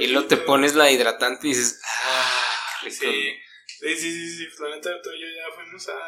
[0.00, 3.06] Y luego te pones la hidratante y dices, ah, qué rico.
[3.06, 3.38] Sí.
[3.66, 5.98] Sí, sí, sí, sí, la neta, tú y yo ya fuimos a...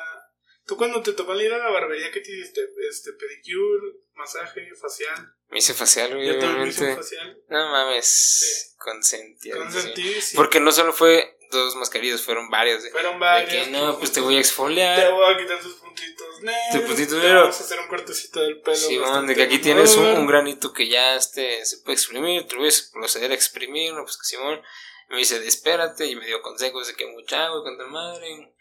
[0.66, 2.60] ¿Tú cuando te tocó ir a la barbería qué te hiciste?
[2.88, 5.34] Este, pedicure, masaje, facial.
[5.48, 6.94] Me hice facial, güey, obviamente.
[6.94, 7.42] facial.
[7.48, 10.20] No mames, sí.
[10.20, 10.36] sí.
[10.36, 12.88] Porque no solo fue dos mascarillas, fueron varios.
[12.90, 13.50] Fueron varios.
[13.50, 15.00] De que no, pues te voy a exfoliar.
[15.00, 16.72] Te voy a quitar tus puntitos negros.
[16.72, 17.42] Tus puntitos negros.
[17.42, 18.76] Vamos a hacer un cortecito del pelo.
[18.76, 22.46] Sí, man, de que aquí tienes un, un, granito que ya este, se puede exprimir,
[22.46, 24.60] te voy a proceder a exprimir, pues que Simón
[25.08, 28.54] me dice, espérate, y me dio consejos de que mucha agua con tu madre, un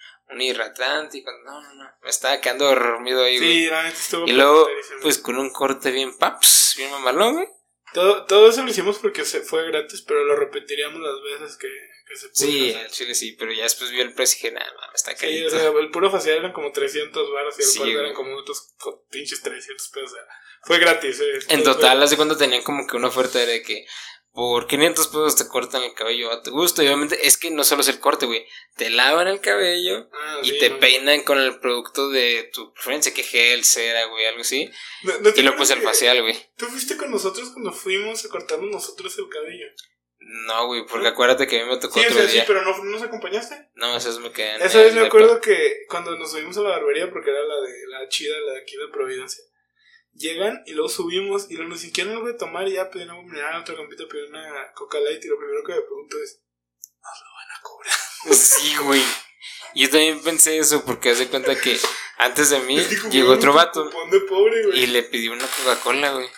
[1.23, 4.67] cuando, no, no, no, me estaba quedando dormido ahí, Sí, la estuvo Y luego,
[5.01, 7.47] pues con un corte bien paps, bien mamalón, güey.
[7.93, 11.69] Todo, todo eso lo hicimos porque se fue gratis, pero lo repetiríamos las veces que,
[12.07, 12.33] que se pudo.
[12.33, 15.15] Sí, al chile sí, pero ya después vi el precio y dije, nada, me está
[15.15, 15.49] cayendo.
[15.49, 18.35] Sí, o sea, el puro facial eran como 300 baros y el sí, eran como
[18.35, 18.73] otros
[19.11, 20.11] pinches 300 pesos.
[20.11, 20.23] O sea,
[20.63, 21.19] fue gratis.
[21.19, 21.39] Eh.
[21.49, 23.85] En total, hace cuando tenían como que una oferta de que
[24.33, 26.81] por 500 pesos te cortan el cabello a tu gusto.
[26.83, 28.45] Y obviamente es que no solo es el corte, güey.
[28.75, 32.73] Te lavan el cabello, ah, y sí, te no, peinan con el producto de tu
[32.73, 34.69] preferencia, que gel, cera, güey, algo así.
[35.03, 36.35] no- no te Y luego pues el facial, güey.
[36.57, 39.67] Tú fuiste con nosotros cuando fuimos a cortarnos nosotros el cabello.
[40.25, 42.45] No, güey, porque acuérdate que a mí me tocó Sí, o otro sea, sí, día.
[42.47, 43.67] pero no, ¿no nos acompañaste.
[43.75, 44.61] No, esas me quedan.
[44.61, 47.87] Esa vez me acuerdo que cuando nos subimos a la barbería, porque era la de
[47.89, 49.43] la chida, la de aquí de Providencia,
[50.13, 52.67] llegan y luego subimos y luego nos dicen, ¿quieren algo de tomar?
[52.67, 55.73] Y ya pedí una mineral, otra campita, pedí una Coca Light y lo primero que
[55.73, 56.41] me pregunto es,
[57.01, 57.93] ¿nos lo van a cobrar?
[58.33, 59.03] Sí, güey.
[59.75, 61.79] Yo también pensé eso porque hace cuenta que
[62.17, 62.79] antes de mí
[63.11, 63.89] llegó otro vato
[64.29, 66.29] pobre, y le pidió una Coca-Cola, güey.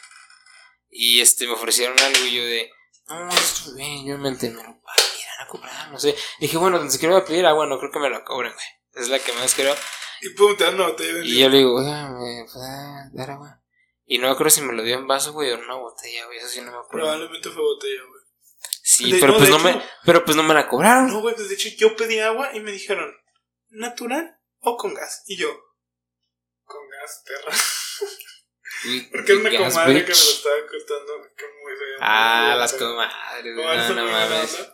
[0.90, 2.72] Y este me ofrecieron algo y yo de,
[3.10, 6.16] no, estoy bien, yo me entiendo, me lo irán a cobrar, no sé.
[6.40, 8.66] dije, bueno, ni siquiera voy a pedir agua, no creo que me lo cobren, güey.
[8.94, 9.76] Es la que más quiero.
[10.22, 12.46] Y pum, te dan una botella de Y yo le digo, ¿me
[13.14, 13.62] dar agua?
[14.06, 16.26] Y no me acuerdo si me lo dio en vaso, güey, o en una botella,
[16.28, 16.90] güey, eso sí no me acuerdo.
[17.08, 18.22] Probablemente fue botella, güey.
[18.84, 21.08] Sí, De- pero no, pues no hecho- me, pero pues no me la cobraron.
[21.08, 23.12] No, güey, pues de hecho yo pedí agua y me dijeron,
[23.70, 25.24] ¿natural o con gas?
[25.26, 25.50] Y yo,
[26.66, 27.52] con gas, perra.
[29.12, 31.14] Porque era una gas, comadre que me lo estaba contando.
[31.36, 31.98] Que muy fea.
[32.02, 34.68] Ah, las comadres, No, no buena mames.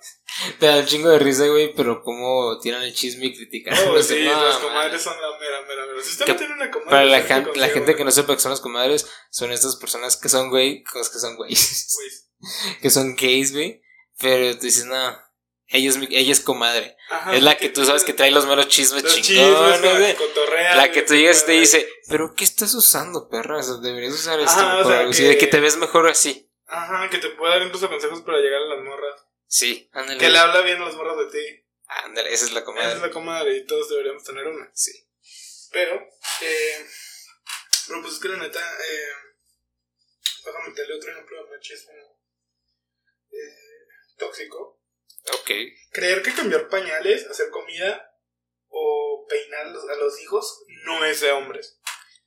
[0.59, 3.73] Te da un chingo de risa, güey, pero cómo tiran el chisme y critican.
[3.85, 6.03] No, No sé, sí, no, las comadres son la mera, mera, mera.
[6.03, 8.11] Si usted Que no tiene una comadre, Para la, siempre gente, la gente que no
[8.11, 11.35] sepa que son las comadres, son estas personas que son güey, con los que son
[11.35, 12.77] güeyes, Güey.
[12.81, 13.81] que son gays, güey.
[14.19, 15.17] Pero tú dices, no,
[15.67, 16.97] ella es, ella es comadre.
[17.09, 20.15] Ajá, es la que tú sabes que trae los meros chismes los chingones, chismes, güey.
[20.75, 23.57] La que tú llegas y te dice, pero ¿qué estás usando, perra?
[23.57, 26.49] O sea, deberías usar esto o sea, que- de que te ves mejor así.
[26.67, 29.25] Ajá, que te puede dar incluso consejos para llegar a las morras.
[29.51, 30.17] Sí, ándale.
[30.17, 31.65] Que le habla bien a las morras de ti.
[31.87, 32.93] Ándale, esa es la Esa comadre.
[32.93, 34.71] es la comadre y todos deberíamos tener una.
[34.73, 34.91] Sí.
[35.71, 35.95] Pero,
[36.41, 36.85] eh,
[37.87, 39.09] bueno, pues es que la neta, eh,
[40.45, 41.91] déjame meterle otro ejemplo de machismo
[43.29, 43.87] eh,
[44.17, 44.81] tóxico.
[45.33, 45.51] Ok.
[45.91, 48.09] Creer que cambiar pañales, hacer comida
[48.69, 51.77] o peinar a los- a los hijos no es de hombres.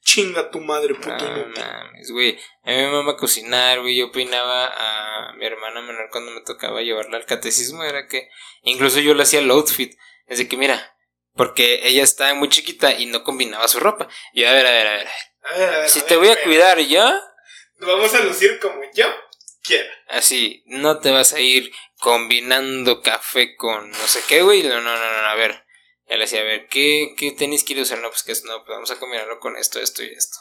[0.02, 1.64] Chinga tu madre, puto No inútil.
[1.64, 2.38] mames, güey.
[2.64, 3.96] A mí me mama cocinar, güey.
[3.98, 7.84] Yo peinaba a mi hermana menor cuando me tocaba llevarla al catecismo.
[7.84, 8.28] Era que
[8.62, 9.94] incluso yo le hacía el outfit.
[10.26, 10.96] Es de que, mira,
[11.34, 14.08] porque ella estaba muy chiquita y no combinaba su ropa.
[14.32, 15.08] Y yo, a ver, a ver, a ver.
[15.42, 17.20] A ver, a ver, Si a te ver, voy a cuidar yo,
[17.80, 19.06] Vamos a lucir como yo
[19.62, 19.90] quiera.
[20.08, 24.62] así, no te vas a ir combinando café con no sé qué, güey.
[24.62, 25.64] No, no, no, no, a ver.
[26.06, 27.98] Él decía, a ver, ¿qué, qué tenis quieres usar?
[27.98, 30.36] No, pues que es, no, pues vamos a combinarlo con esto, esto y esto.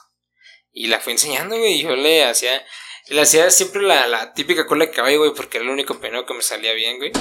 [0.71, 1.73] Y la fue enseñando, güey.
[1.79, 2.65] y Yo le hacía,
[3.09, 6.25] le hacía siempre la, la típica cola de caballo, güey, porque era el único peinado
[6.25, 7.11] que me salía bien, güey.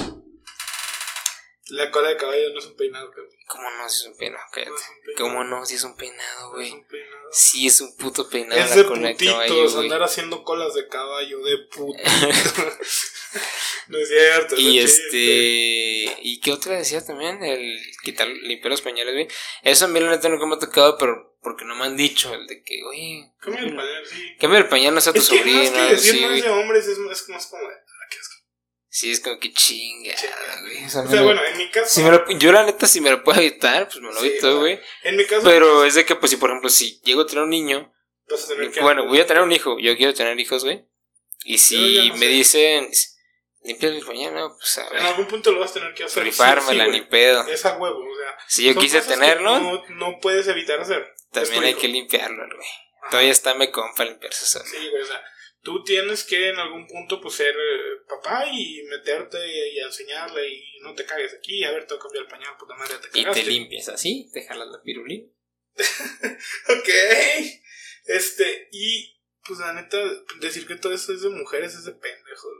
[1.67, 3.29] La cola de caballo no es un peinado, cabrón.
[3.47, 3.87] ¿Cómo no?
[3.89, 4.71] Si es un peinado, No cállate.
[4.75, 5.17] es un peinado.
[5.29, 5.65] ¿Cómo no?
[5.65, 6.71] Si es un peinado, No es güey.
[6.71, 7.13] un peinado.
[7.31, 9.83] Sí, es un puto peinado Es la de cola de putitos caballo, güey.
[9.85, 11.99] andar haciendo colas de caballo, de puto.
[13.87, 14.55] no es cierto.
[14.57, 15.09] Y es este.
[15.09, 16.17] chiste.
[16.21, 17.43] ¿Y qué otra decía también?
[17.43, 19.27] El quitar, limpiar los pañales, güey.
[19.63, 22.33] Eso a mí la neta nunca me ha tocado, pero porque no me han dicho.
[22.33, 23.31] El de que, oye.
[23.39, 24.35] Cambia el pañal, sí.
[24.39, 25.61] Cambia el pañal, no sea tu Es que sobrino.
[25.61, 26.41] más que decir güey.
[26.41, 27.75] de hombres es, es más como de.
[28.95, 30.13] Sí, es como que chinga,
[30.61, 30.85] güey.
[30.85, 31.87] O sea, O sea, bueno, en mi caso.
[31.89, 34.27] si me lo- yo la neta, si me lo puedo evitar, pues me lo Sí,
[34.27, 34.79] evito, güey.
[35.01, 35.41] En mi caso.
[35.43, 37.91] Pero es de que, pues, si por ejemplo, si llego a tener un niño,
[38.29, 38.81] Vas a tener que.
[38.81, 40.85] bueno, voy a tener un hijo, yo quiero tener hijos, güey.
[41.43, 42.27] Y si no me sé.
[42.27, 42.89] dicen,
[43.63, 46.03] limpia el pañal, no, pues a En ver, algún punto lo vas a tener que
[46.03, 46.23] hacer.
[46.23, 47.09] rifármela, sí, ni güey.
[47.09, 47.47] pedo.
[47.47, 48.37] Es a huevo, o sea.
[48.47, 51.15] Si yo quise tenerlo, No, no puedes evitar hacer.
[51.31, 51.79] también hay hijo.
[51.79, 52.67] que limpiarlo, güey.
[53.09, 54.65] Todavía está me compa limpiarse solo.
[54.65, 55.19] Sí, güey, o sea,
[55.63, 60.79] tú tienes que en algún punto pues ser eh, papá y meterte y, enseñarle y
[60.81, 63.19] no te cagues aquí, a ver, te voy a cambiar el pañal, puta madre, te
[63.19, 63.43] Y cagaste.
[63.43, 65.27] te limpias así, te jalas la pirulina.
[66.69, 66.89] Ok,
[68.05, 69.97] este, y pues la neta,
[70.39, 72.51] decir que todo eso es de mujeres es de pendejos.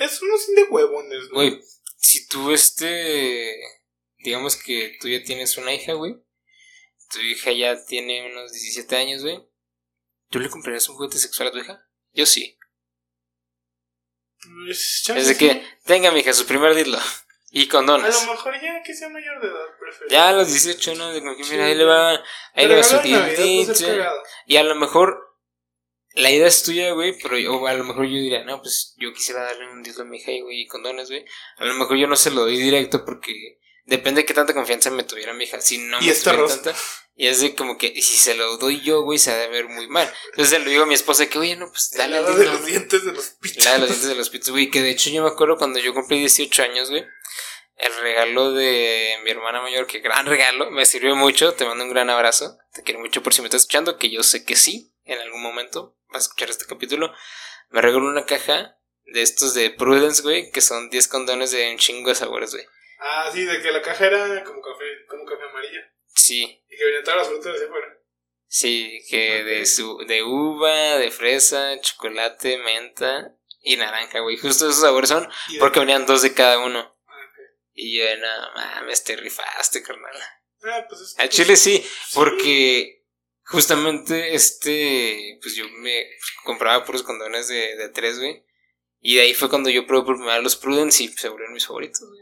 [0.00, 1.34] Es uno sin de huevones, ¿no?
[1.34, 1.60] Güey,
[1.96, 3.56] si tú este,
[4.18, 6.16] digamos que tú ya tienes una hija, güey.
[7.12, 9.40] Tu hija ya tiene unos 17 años, güey.
[10.28, 11.89] ¿Tú le comprarías un juguete sexual a tu hija?
[12.12, 12.56] Yo sí.
[14.64, 15.38] Pues, chance Es de sí.
[15.48, 16.98] que, tenga mi hija su primer dildo.
[17.52, 18.24] Y A condones.
[18.26, 20.08] lo mejor ya que sea mayor de edad, prefiero.
[20.08, 21.12] Ya a los 18, ¿no?
[21.12, 22.12] De que, Sí, mira, ahí le va,
[22.54, 23.72] ahí le va su a dildito.
[23.84, 24.22] cagado.
[24.46, 25.36] Y a lo mejor
[26.14, 28.94] la idea es tuya, güey, pero yo- o a lo mejor yo diría, no, pues
[28.98, 31.24] yo quisiera darle un dildo a mi hija, güey, y condones, güey.
[31.56, 34.90] A lo mejor yo no se lo doy directo porque depende de qué tanta confianza
[34.92, 35.60] me tuviera mi hija.
[35.60, 36.62] Si no Y me tuviera rosa.
[36.62, 36.78] tanta,
[37.20, 39.48] y es de como que, y si se lo doy yo, güey, se ha de
[39.48, 40.10] ver muy mal.
[40.30, 43.04] Entonces le digo a mi esposa que, oye, no, pues dale La de los dientes
[43.04, 43.62] de los pichos.
[43.62, 44.70] La de los dientes de los pitos, güey.
[44.70, 47.04] Que de hecho yo me acuerdo cuando yo cumplí 18 años, güey.
[47.76, 51.52] El regalo de mi hermana mayor, que gran regalo, me sirvió mucho.
[51.52, 52.56] Te mando un gran abrazo.
[52.72, 55.42] Te quiero mucho por si me estás escuchando, que yo sé que sí, en algún
[55.42, 57.12] momento vas a escuchar este capítulo.
[57.68, 61.76] Me regaló una caja de estos de Prudence, güey, que son 10 condones de un
[61.76, 62.64] chingo de sabores, güey.
[62.98, 65.80] Ah, sí, de que la caja era como café, como café amarillo.
[65.80, 65.99] amarilla.
[66.14, 66.62] Sí.
[66.68, 67.98] Y que venían todas las frutas de afuera.
[68.46, 74.36] Sí, que de, su, de uva, de fresa, chocolate, menta y naranja, güey.
[74.38, 75.28] Justo esos sabores son
[75.60, 76.80] porque venían dos de cada uno.
[77.06, 77.12] Ah,
[77.74, 80.14] Y yo, no mames, te rifaste, carnal.
[80.64, 83.06] Ah, pues es Al chile sí, porque
[83.44, 86.06] justamente este, pues yo me
[86.44, 88.44] compraba puros condones de, de tres, güey.
[89.00, 91.54] Y de ahí fue cuando yo probé por primera vez los Prudence y se volvieron
[91.54, 92.20] mis favoritos, güey.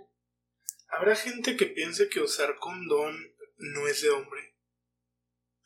[0.91, 4.55] Habrá gente que piense que usar condón no es de hombre.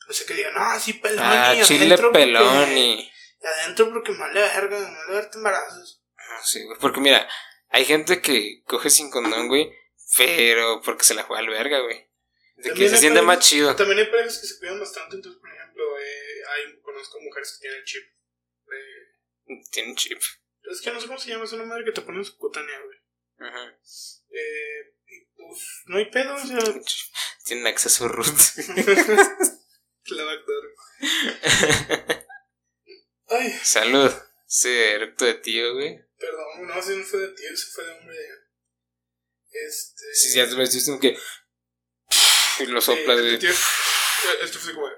[0.08, 1.24] O sea, que digan, ah, sí, pelón.
[1.24, 3.00] Ah, y chile pelón y...
[3.02, 6.02] y adentro porque me vale verga, me vale verte embarazos.
[6.16, 6.78] No sé, güey.
[6.80, 7.28] Porque mira,
[7.68, 9.72] hay gente que coge sin condón, güey,
[10.16, 12.08] pero porque se la juega al verga, güey.
[12.56, 13.74] De que se siente más chido.
[13.74, 17.68] También hay parejas que se cuidan bastante, entonces, por ejemplo, eh, hay, conozco mujeres que
[17.68, 18.04] tienen chip.
[18.72, 20.18] Eh, Tiene chip.
[20.70, 22.98] es que no sé cómo se llama, es una madre que te ponen subcutánea, güey.
[23.38, 23.78] Ajá.
[24.30, 24.94] Eh,
[25.86, 26.58] no hay pedo, o sea,
[27.44, 28.26] Tienen acceso root.
[30.06, 30.68] la doctora.
[33.28, 34.12] Ay, Salud.
[34.48, 35.98] Ese erecto de tío, güey.
[36.18, 38.16] perdón, no, ese no fue de tío, ese fue de hombre.
[39.50, 40.14] Este.
[40.14, 41.18] Si ya te lo como que.
[42.60, 43.38] Y lo soplas, Sí, güey.
[43.38, 43.50] tío,
[44.42, 44.88] Esto fue como.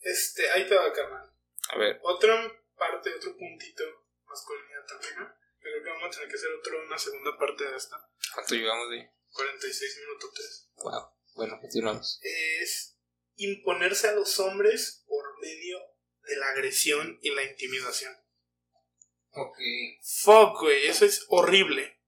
[0.00, 1.30] Este, ahí te va, carnal.
[1.70, 2.00] A ver.
[2.02, 3.84] Otra parte, otro puntito,
[4.26, 5.43] masculinidad también, ¿no?
[5.74, 7.96] Creo que vamos a tener que hacer otro, una segunda parte de esta.
[8.32, 9.10] ¿Cuánto llevamos, güey?
[9.32, 10.70] 46 minutos 3.
[10.76, 11.02] Wow.
[11.34, 12.20] Bueno, continuamos.
[12.22, 12.96] Es
[13.34, 15.80] imponerse a los hombres por medio
[16.22, 18.14] de la agresión y la intimidación.
[19.30, 19.58] Ok.
[20.22, 22.00] Fuck, güey, eso es horrible.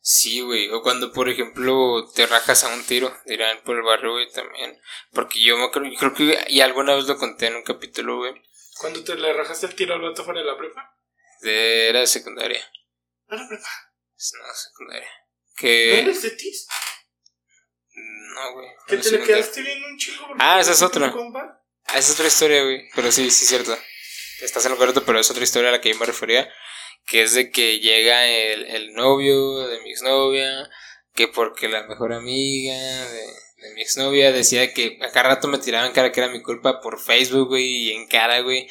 [0.00, 0.70] Sí, güey.
[0.70, 4.80] O cuando, por ejemplo, te rajas a un tiro, dirán por el barrio, güey, también.
[5.12, 8.42] Porque yo me yo creo que y alguna vez lo conté en un capítulo, güey.
[8.78, 10.96] Cuando te le rajaste el tiro al vato fuera de la prepa.
[11.40, 12.60] De, era de secundaria.
[13.28, 13.68] No, la prepa.
[14.14, 15.08] No, secundaria.
[15.08, 16.00] ¿No Que.
[16.00, 16.66] eres de tis?
[18.34, 18.68] No, güey.
[18.86, 20.26] Que no te le quedaste viendo un chico.
[20.38, 21.12] Ah, esa es otra.
[21.86, 22.88] Ah, esa es otra historia, güey.
[22.94, 23.76] Pero sí, sí, es cierto.
[24.40, 26.48] Estás en lo correcto, pero es otra historia a la que yo me refería.
[27.06, 30.68] Que es de que llega el, el novio de mi exnovia.
[31.14, 32.74] Que porque la mejor amiga
[33.08, 33.26] de,
[33.56, 36.40] de mi exnovia decía que a cada rato me tiraba en cara que era mi
[36.42, 37.64] culpa por Facebook, güey.
[37.66, 38.68] Y en cara, güey.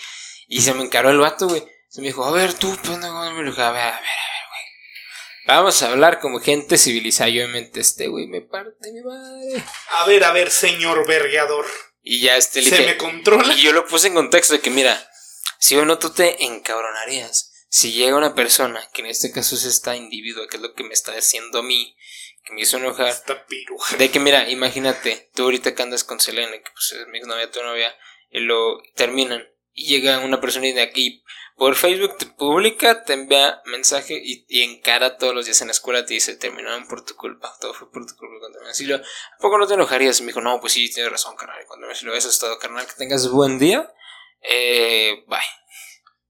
[0.48, 1.64] Y se me encaró el vato, güey.
[1.90, 3.32] Se me dijo, a ver, tú, pendejo.
[3.32, 5.48] Me dijo, a ver, a ver, a ver, güey.
[5.48, 7.30] Vamos a hablar como gente civilizada.
[7.30, 9.64] Yo mente este, güey, me parte mi madre.
[9.98, 11.66] A ver, a ver, señor vergueador.
[12.04, 13.54] Y ya este le ¿Se dije, me controla?
[13.56, 15.10] Y yo lo puse en contexto de que, mira,
[15.58, 17.52] si o no tú te encabronarías.
[17.72, 20.84] Si llega una persona, que en este caso es esta individuo, que es lo que
[20.84, 21.96] me está haciendo a mí,
[22.44, 23.98] que me hizo enojar, Esta piruja.
[23.98, 27.52] de que, mira, imagínate, tú ahorita que andas con Selene, que pues es mi exnovia,
[27.52, 27.96] tu novia,
[28.32, 31.24] y lo terminan, y llega una persona y de aquí,
[31.60, 35.68] por Facebook te publica, te envía mensaje y, y en cara todos los días en
[35.68, 38.40] la escuela te dice, terminaron por tu culpa, todo fue por tu culpa.
[38.40, 40.20] Cuando me decía, ¿a poco no te enojarías?
[40.20, 41.62] Y me dijo, no, pues sí, tienes razón, carnal.
[41.62, 43.94] Y cuando me decía, eso es todo, carnal, que tengas buen día,
[44.42, 45.40] eh, bye.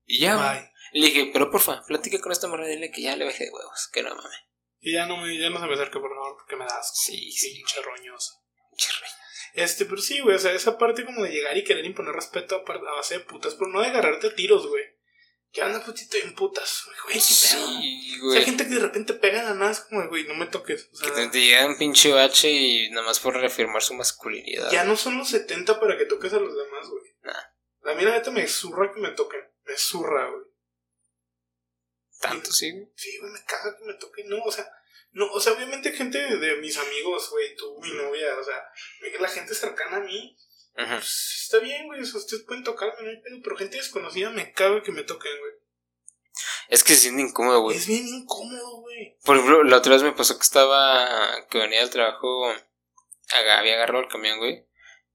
[0.06, 0.36] Y ya.
[0.36, 0.70] Bye.
[0.92, 3.90] Le dije, pero porfa, platica con esta morra, dile que ya le bajé de huevos,
[3.94, 4.40] que no mames.
[4.82, 6.92] Y ya no, me, ya no se me acerque, por favor, porque me das.
[6.98, 7.54] Sí, sí.
[7.54, 8.34] Pinche roñoso.
[8.72, 9.10] Pinche rey.
[9.54, 12.64] Este, pero sí, güey, o sea, esa parte como de llegar y querer imponer respeto
[12.66, 14.84] a, base de putas, pero no de agarrarte a tiros, güey.
[15.52, 17.22] Que anda putito en putas, güey, güey, qué pedo.
[17.24, 18.46] Sí, O sea, hay güey.
[18.46, 20.90] gente que de repente pega nada, es como, güey, no me toques.
[20.94, 23.96] O sea, Que te, te llega un pinche bache y nada más por reafirmar su
[23.96, 24.70] masculinidad.
[24.72, 27.04] ya no son los 70 para que toques a los demás, güey.
[27.24, 27.92] Nah.
[27.92, 29.42] A mí la neta me zurra que me toquen.
[29.66, 30.44] Me zurra, güey.
[32.22, 32.92] Tanto, sí, güey.
[32.96, 34.28] Sí, güey, me caga que me toquen.
[34.30, 34.70] No, o sea,
[35.12, 38.62] no, o sea, obviamente gente de, de mis amigos, güey, tú, mi novia, o sea,
[39.20, 40.38] la gente cercana a mí,
[40.88, 44.82] Pues, está bien, güey, ustedes pueden tocarme, no hay pedo, pero gente desconocida me caga
[44.82, 45.54] que me toquen, güey.
[46.70, 47.76] Es que se siente incómodo, güey.
[47.76, 49.18] Es bien incómodo, güey.
[49.26, 51.48] Por ejemplo, la otra vez me pasó que estaba.
[51.50, 52.54] que venía del trabajo.
[53.58, 54.66] Había agarrado el camión, güey.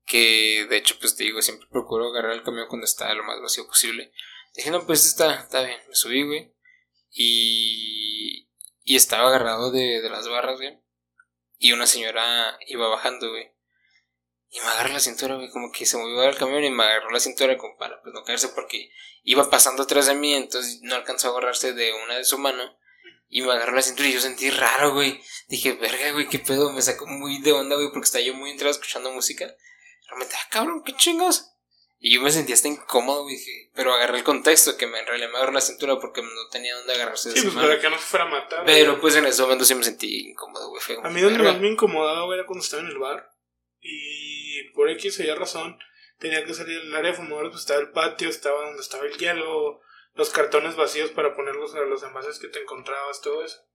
[0.05, 3.41] Que de hecho, pues te digo, siempre procuro agarrar el camión cuando está lo más
[3.41, 4.13] vacío posible.
[4.55, 5.81] Dije, no, pues está, está bien.
[5.89, 6.53] Me subí, güey.
[7.11, 8.51] Y.
[8.83, 10.79] Y estaba agarrado de, de las barras, güey.
[11.59, 13.54] Y una señora iba bajando, güey.
[14.55, 15.51] Y me agarró la cintura, güey.
[15.51, 18.23] Como que se movió el camión y me agarró la cintura como para pues, no
[18.23, 18.89] caerse porque
[19.25, 20.33] iba pasando atrás de mí.
[20.33, 22.63] Entonces no alcanzó a agarrarse de una de su mano.
[23.29, 25.21] Y me agarró la cintura y yo sentí raro, güey.
[25.49, 26.73] Dije, verga, güey, qué pedo.
[26.73, 29.53] Me sacó muy de onda, güey, porque estaba yo muy entrado escuchando música.
[30.07, 31.51] Realmente, ah, cabrón, qué chingos.
[31.99, 33.35] Y yo me sentía hasta incómodo, güey.
[33.35, 36.29] Dije, pero agarré el contexto, que me, en realidad me agarró la cintura porque no
[36.53, 37.67] tenía dónde agarrarse de Sí, pues mano.
[37.67, 38.63] para que no se fuera a matar.
[38.65, 39.01] Pero güey.
[39.01, 40.81] pues en ese momento sí me sentí incómodo, güey.
[40.81, 43.35] Fue A mí donde más me incomodaba, güey, era cuando estaba en el bar.
[43.81, 44.44] Y
[44.75, 45.79] por X o Y razón,
[46.19, 49.17] tenía que salir del área de fumadores, pues estaba el patio, estaba donde estaba el
[49.17, 49.81] hielo,
[50.15, 53.67] los cartones vacíos para ponerlos a los envases que te encontrabas, todo eso.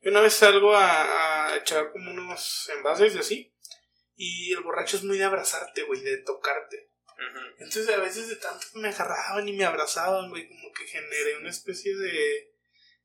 [0.00, 3.54] Y una vez salgo a, a echar como unos envases y así,
[4.16, 6.90] Y el borracho es muy de abrazarte, güey, de tocarte.
[7.58, 11.50] Entonces a veces de tanto me agarraban y me abrazaban, güey, como que generé una
[11.50, 12.52] especie de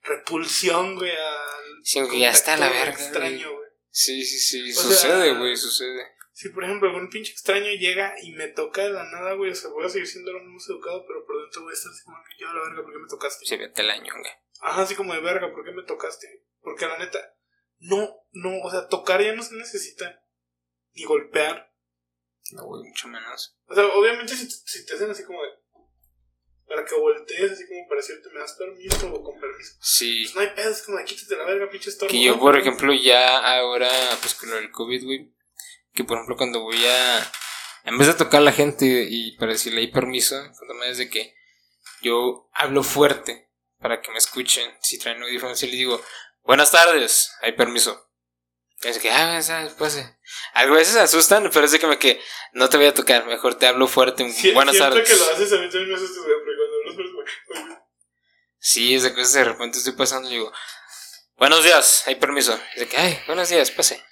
[0.01, 1.83] repulsión, güey, al...
[1.83, 2.91] Sí, está la verga.
[2.91, 3.69] Extraño, güey.
[3.91, 6.16] Sí, sí, sí, sucede, güey, sucede.
[6.37, 9.55] Si, por ejemplo, algún pinche extraño llega y me toca de la nada, güey, o
[9.55, 12.03] sea, voy a seguir siendo lo mismo educado, pero por dentro voy a estar así
[12.03, 13.43] como, yo la verga, ¿por qué me tocaste?
[13.47, 14.31] Se vete año, güey.
[14.61, 16.45] Ajá, así como de verga, ¿por qué me tocaste?
[16.61, 17.35] Porque la neta,
[17.79, 20.23] no, no, o sea, tocar ya no se necesita,
[20.93, 21.73] ni golpear.
[22.51, 23.57] No, güey, mucho menos.
[23.65, 25.49] O sea, obviamente si, si te hacen así como de,
[26.67, 29.75] para que voltees, así como para decirte, ¿me das permiso o con permiso?
[29.81, 30.21] Sí.
[30.21, 32.11] Pues no hay pedo, es como de quítate la verga, pinche estorbo.
[32.11, 33.89] Que yo, por ejemplo, ya ahora,
[34.21, 35.33] pues con el COVID, güey,
[35.97, 37.31] que por ejemplo cuando voy a,
[37.83, 41.09] en vez de tocar a la gente y para decirle hay permiso, cuando me de
[41.09, 41.33] que
[42.01, 46.01] yo hablo fuerte para que me escuchen, si traen audífonos y le digo,
[46.43, 48.09] buenas tardes, hay permiso.
[48.83, 49.41] Y es que, ah,
[49.79, 50.05] pues,
[50.53, 52.21] a veces asustan, pero es de que me que
[52.53, 54.23] no te voy a tocar, mejor te hablo fuerte,
[54.53, 55.09] buenas tardes.
[55.09, 57.75] que lo haces, a mí también me asustas, pero cuando
[58.59, 60.51] Sí, es de que de repente estoy pasando y digo,
[61.37, 62.59] buenos días, hay permiso.
[62.75, 64.06] Es de que, ay, buenos días, pase.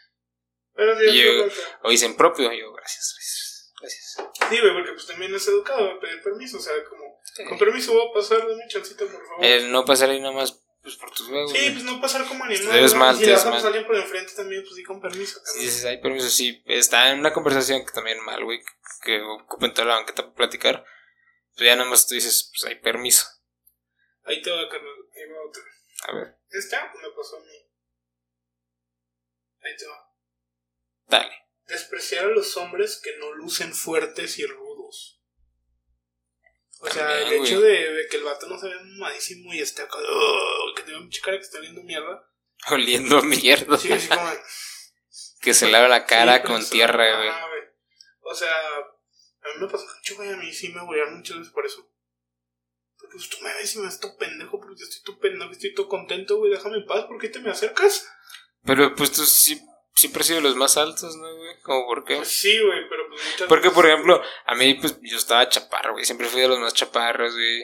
[0.76, 1.32] Buenos días, y yo,
[1.84, 4.50] o dicen propio, y yo, gracias, gracias, gracias.
[4.50, 7.94] Sí, güey, porque pues también es educado a pedir permiso, o sea, como, con permiso
[7.94, 9.46] voy a pasar, de mi chancita, por favor.
[9.46, 11.52] El no pasar ahí nada más pues por tus huevos.
[11.52, 12.72] Sí, pues no pasar como animal.
[12.72, 15.42] Te ves mal, si vas a pasar alguien por enfrente también, pues sí, con permiso.
[15.44, 15.72] También.
[15.72, 16.62] Sí, sí, hay permiso, sí.
[16.66, 18.62] Está en una conversación que también mal, güey,
[19.02, 20.86] que ocupen toda la banqueta para platicar.
[21.56, 23.26] Pues ya nada más tú dices, pues hay permiso.
[24.26, 24.94] Ahí te va, Carlos.
[25.16, 25.64] Ahí va otra.
[26.08, 26.38] A ver.
[26.52, 27.68] ¿Esta me pasó a mí?
[29.64, 30.05] Ahí te va.
[31.08, 31.34] Dale.
[31.68, 35.22] Despreciar a los hombres que no lucen fuertes y rudos.
[36.80, 39.98] O sea, el hecho de, que el vato no se ve mamadísimo y esté acá,
[39.98, 42.30] oh, que tenga un cara que está oliendo mierda.
[42.70, 43.78] Oliendo mierda.
[43.78, 44.22] Sí, así como.
[45.42, 47.30] que se lava la cara con tierra, güey.
[48.22, 50.34] O sea, a mí me pasó mucho, güey.
[50.34, 51.90] A mí sí me aburrieron muchas veces por eso.
[52.98, 55.52] Porque pues, tú me ves y me ves todo pendejo, porque yo estoy todo pendejo,
[55.52, 56.52] estoy todo contento, güey.
[56.52, 58.08] Déjame en paz, ¿por qué te me acercas?
[58.64, 59.62] Pero pues tú sí
[59.96, 61.62] siempre he sido los más altos, ¿no, güey?
[61.62, 62.18] ¿Cómo por qué?
[62.18, 65.94] Pues sí, güey, pero pues muchas Porque, por ejemplo, a mí, pues, yo estaba chaparro,
[65.94, 66.06] güey.
[66.06, 67.62] Siempre fui de los más chaparros, güey.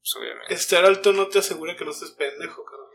[0.00, 0.54] Pues, obviamente.
[0.54, 2.88] Estar alto no te asegura que no estés pendejo, cabrón.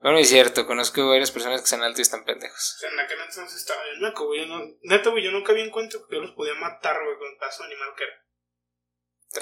[0.00, 2.76] Bueno, es cierto, conozco varias personas que están altos y están pendejos.
[2.76, 4.48] O sea, en aquel entonces estaba bien naco, güey.
[4.48, 7.28] No, neta, güey, yo nunca había en cuenta porque yo los podía matar, güey, con
[7.30, 8.14] el paso animal que era.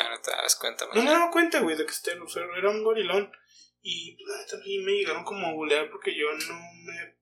[0.01, 2.43] Ah, no te das cuenta, No me daba cuenta, güey, de que este, o sea,
[2.57, 3.33] era un gorilón.
[3.81, 7.19] Y, pues, neta, a mí me llegaron como a bulear porque yo no me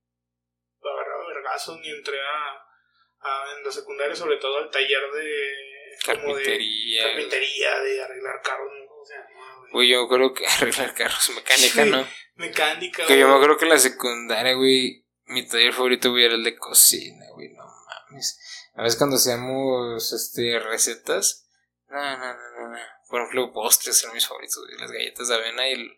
[0.83, 1.16] agarraba
[1.47, 7.13] vergazos ni entré a, a, en la secundaria, sobre todo al taller de carpintería, de,
[7.13, 8.71] carpintería, de arreglar carros.
[9.01, 12.07] O sea, no, güey, yo creo que arreglar carros, mecánica, ¿no?
[12.35, 13.07] Mecánica.
[13.07, 16.45] Que yo me acuerdo que en la secundaria, güey, mi taller favorito, güey, era el
[16.45, 18.39] de cocina, güey, no mames.
[18.75, 21.49] A veces cuando hacíamos, este, recetas,
[21.89, 22.79] no, no, no, no,
[23.09, 25.91] Por ejemplo, postres eran mis favoritos, güey, las galletas de avena y el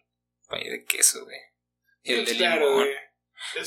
[0.48, 1.38] pay de queso, güey.
[2.02, 2.88] Y el de limón.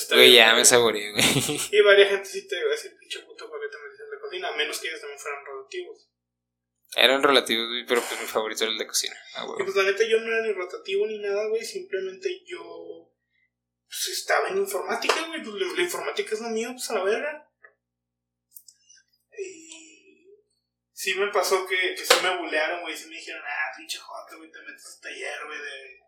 [0.10, 1.24] Güey, ya me saboreé, güey.
[1.72, 4.20] Y varias gente sí te va a decir, pinche puto, ¿para qué te metes de
[4.20, 4.48] cocina?
[4.50, 6.10] A menos que ellos también fueran rotativos.
[6.96, 9.16] Eran relativos, güey, pero pues mi favorito era el de cocina.
[9.36, 11.64] Ah, y pues la neta yo no era ni rotativo ni nada, güey.
[11.64, 13.14] Simplemente yo.
[13.88, 15.42] Pues estaba en informática, güey.
[15.42, 17.50] Pues la, informática es lo mío, pues a la verga.
[19.38, 20.28] Y.
[20.92, 22.96] Sí me pasó que, que sí me bulearon, güey.
[22.96, 26.00] Sí me dijeron, ah, pinche joder, güey, te metes a taller, güey, de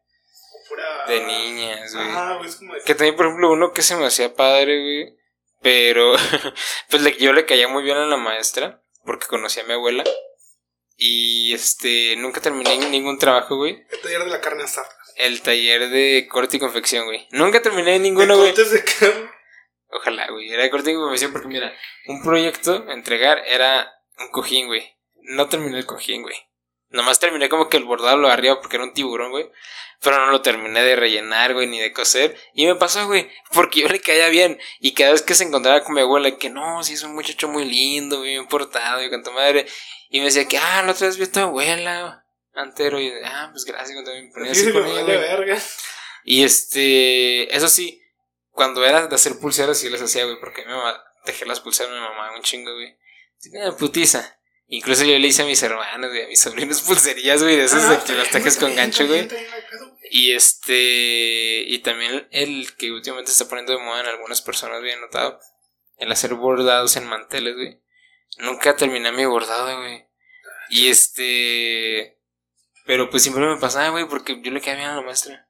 [1.07, 2.07] de niñas, güey.
[2.09, 5.17] Ah, güey, es como Que también, por ejemplo, uno que se me hacía padre, güey.
[5.61, 6.13] Pero,
[6.89, 10.03] pues le, yo le caía muy bien a la maestra, porque conocía a mi abuela.
[10.95, 13.85] Y este, nunca terminé ningún trabajo, güey.
[13.89, 14.87] El taller de la carne asada.
[15.15, 17.27] El taller de corte y confección, güey.
[17.31, 18.49] Nunca terminé ninguno, güey.
[18.49, 19.29] ¿Cortes de carne?
[19.89, 20.51] Ojalá, güey.
[20.51, 21.73] Era de corte y confección porque, mira,
[22.07, 24.97] un proyecto entregar era un cojín, güey.
[25.21, 26.35] No terminé el cojín, güey.
[26.93, 29.49] Nomás terminé como que el bordado lo arriba porque era un tiburón, güey.
[29.99, 32.37] Pero no lo terminé de rellenar, güey, ni de coser.
[32.53, 34.59] Y me pasó, güey, porque yo le caía bien.
[34.79, 37.47] Y cada vez que se encontraba con mi abuela, que no, si es un muchacho
[37.47, 39.65] muy lindo, bien portado, y con tu madre.
[40.09, 42.23] Y me decía que, ah, la otra vez vi a tu abuela,
[42.53, 42.99] antero.
[42.99, 45.57] Y ah, pues gracias, cuando me ponía así con ella, verga.
[46.23, 48.03] Y este, eso sí,
[48.51, 51.91] cuando era de hacer pulseras, sí las hacía, güey, porque mi mamá, dejé las pulseras
[51.91, 52.95] a mi mamá un chingo, güey.
[53.79, 54.37] putiza.
[54.67, 57.89] Incluso yo le hice a mis hermanos, güey, a mis sobrinos pulserías, güey, de esas
[57.89, 59.27] de que las tejes con gancho, güey.
[60.09, 61.63] Y este.
[61.67, 65.39] Y también el que últimamente se está poniendo de moda en algunas personas, bien notado.
[65.97, 67.81] El hacer bordados en manteles, güey.
[68.37, 70.07] Nunca terminé mi bordado, güey.
[70.69, 72.19] Y este.
[72.85, 75.49] Pero pues siempre me pasaba, güey, porque yo le quedaba bien a la maestra.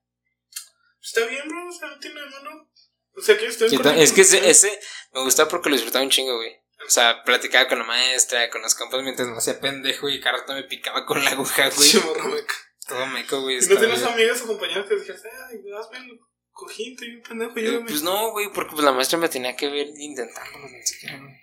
[1.01, 2.69] Está bien, bro, o sea, no tiene mano.
[3.15, 4.79] O sea, que estoy Es que ese, ese
[5.11, 6.62] me gustaba porque lo disfrutaba un chingo, güey.
[6.85, 10.39] O sea, platicaba con la maestra, con los compas mientras me hacía pendejo y cada
[10.39, 11.93] rato me picaba con la aguja, güey.
[11.93, 12.53] Meco.
[12.87, 13.57] Todo meco, güey.
[13.57, 16.19] ¿Y no tienes amigas o compañeros que dijeras, ay, hazme el
[16.51, 17.85] cojín, estoy bien pendejo, Eh, ayúdame?
[17.87, 21.33] Pues no, güey, porque pues la maestra me tenía que ver intentándolo, ni siquiera, güey.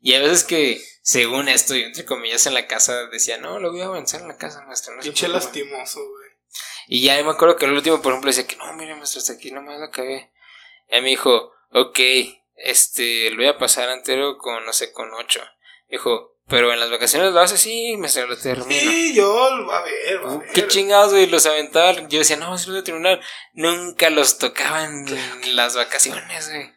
[0.00, 3.72] Y a veces que, según esto, yo entre comillas en la casa decía, no, lo
[3.72, 4.94] voy a avanzar en la casa, maestra.
[4.94, 5.44] No Pinche preocupe".
[5.46, 6.28] lastimoso, güey.
[6.86, 9.32] Y ya me acuerdo que el último, por ejemplo, decía que no, mire, maestra, hasta
[9.32, 10.30] aquí nomás lo acabé.
[10.90, 11.98] Y me dijo, ok,
[12.56, 15.40] este, lo voy a pasar entero con, no sé, con ocho.
[15.88, 18.68] Dijo, pero en las vacaciones lo hace así, maestra, lo termino.
[18.68, 20.50] Sí, yo, a ver, a ver.
[20.52, 21.92] Qué chingados, güey, los aventaba.
[22.08, 23.20] Yo decía, no, sí los voy a terminar.
[23.54, 26.72] Nunca los tocaban en las vacaciones, güey.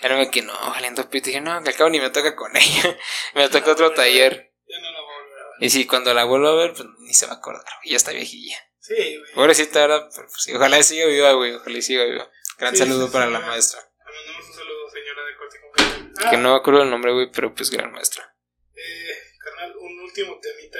[0.00, 0.30] Claro que no.
[0.30, 1.26] que no, valiendo pito.
[1.26, 2.98] Dije, no, que al cabo ni me toca con ella.
[3.34, 4.52] me toca otro taller.
[4.66, 5.56] Ya no la voy a volver a ver.
[5.60, 7.90] Y si cuando la vuelvo a ver, pues ni se va a acordar, güey.
[7.90, 8.56] Ya está viejilla.
[8.80, 9.32] Sí, güey.
[9.34, 11.54] Pobrecita pero, pues, sí, ojalá siga viva, güey.
[11.54, 12.30] Ojalá siga viva.
[12.58, 13.46] Gran Sí, saludo sí, para sí, la sí.
[13.46, 13.80] maestra.
[13.80, 16.03] Le mandamos un saludo, señora de corte con Carnal.
[16.30, 18.34] Que no me acuerdo el nombre, güey, pero pues gran maestra.
[18.74, 20.78] eh, carnal, un último temita,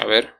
[0.00, 0.34] A ver,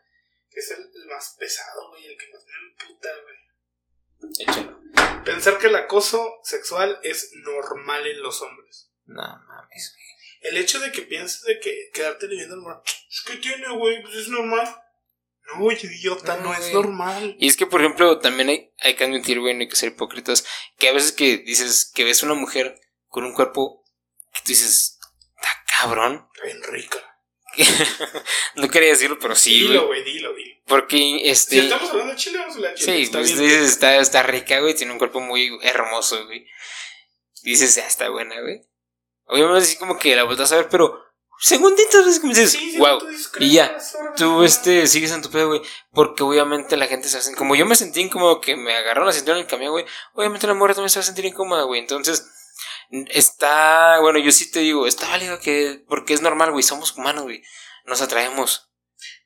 [0.51, 4.33] que es el, el más pesado, güey, el que más me emputa, güey.
[4.41, 5.23] échalo.
[5.25, 8.91] Pensar que el acoso sexual es normal en los hombres.
[9.05, 10.07] No mames, güey.
[10.53, 12.83] El hecho de que pienses de que quedarte viendo al morro,
[13.27, 14.03] ¿qué tiene, güey?
[14.03, 14.83] Pues es normal.
[15.55, 17.37] No, idiota, no, No, es normal.
[17.39, 19.91] Y es que, por ejemplo, también hay, hay que admitir, güey, no hay que ser
[19.93, 20.45] hipócritas,
[20.77, 23.85] que a veces que dices que ves una mujer con un cuerpo
[24.37, 24.99] que tú dices,
[25.37, 26.29] está cabrón.
[26.45, 26.99] Bien rica.
[28.57, 30.05] no quería decirlo, pero sí, dilo, güey.
[30.05, 30.57] dilo, dilo.
[30.67, 31.59] Porque, Si este...
[31.61, 32.97] estamos hablando de chile, vamos a hablar de chile.
[32.97, 36.47] Sí, está pues dices, está, está rica, güey, tiene un cuerpo muy hermoso, güey.
[37.43, 38.63] Dices, ya está buena, güey.
[39.27, 41.03] Obviamente así como que la vueltas a ver, pero
[41.39, 42.99] segunditos es como dices, Sí, wow.
[43.39, 44.47] Y ya, "Crees, órale, Tú, va".
[44.47, 45.63] este, sigues en tu pedo, güey.
[45.93, 47.35] Porque obviamente la gente se hace.
[47.35, 49.87] Como yo me sentí incómodo que me agarraron la cintura en el camión, güey.
[50.15, 51.81] Obviamente la mujer también se va a sentir incómoda, güey.
[51.81, 52.27] Entonces,
[52.91, 53.99] está.
[54.01, 55.85] Bueno, yo sí te digo, está válido que.
[55.89, 56.63] Porque es normal, güey.
[56.63, 57.43] Somos humanos, güey.
[57.85, 58.71] Nos atraemos.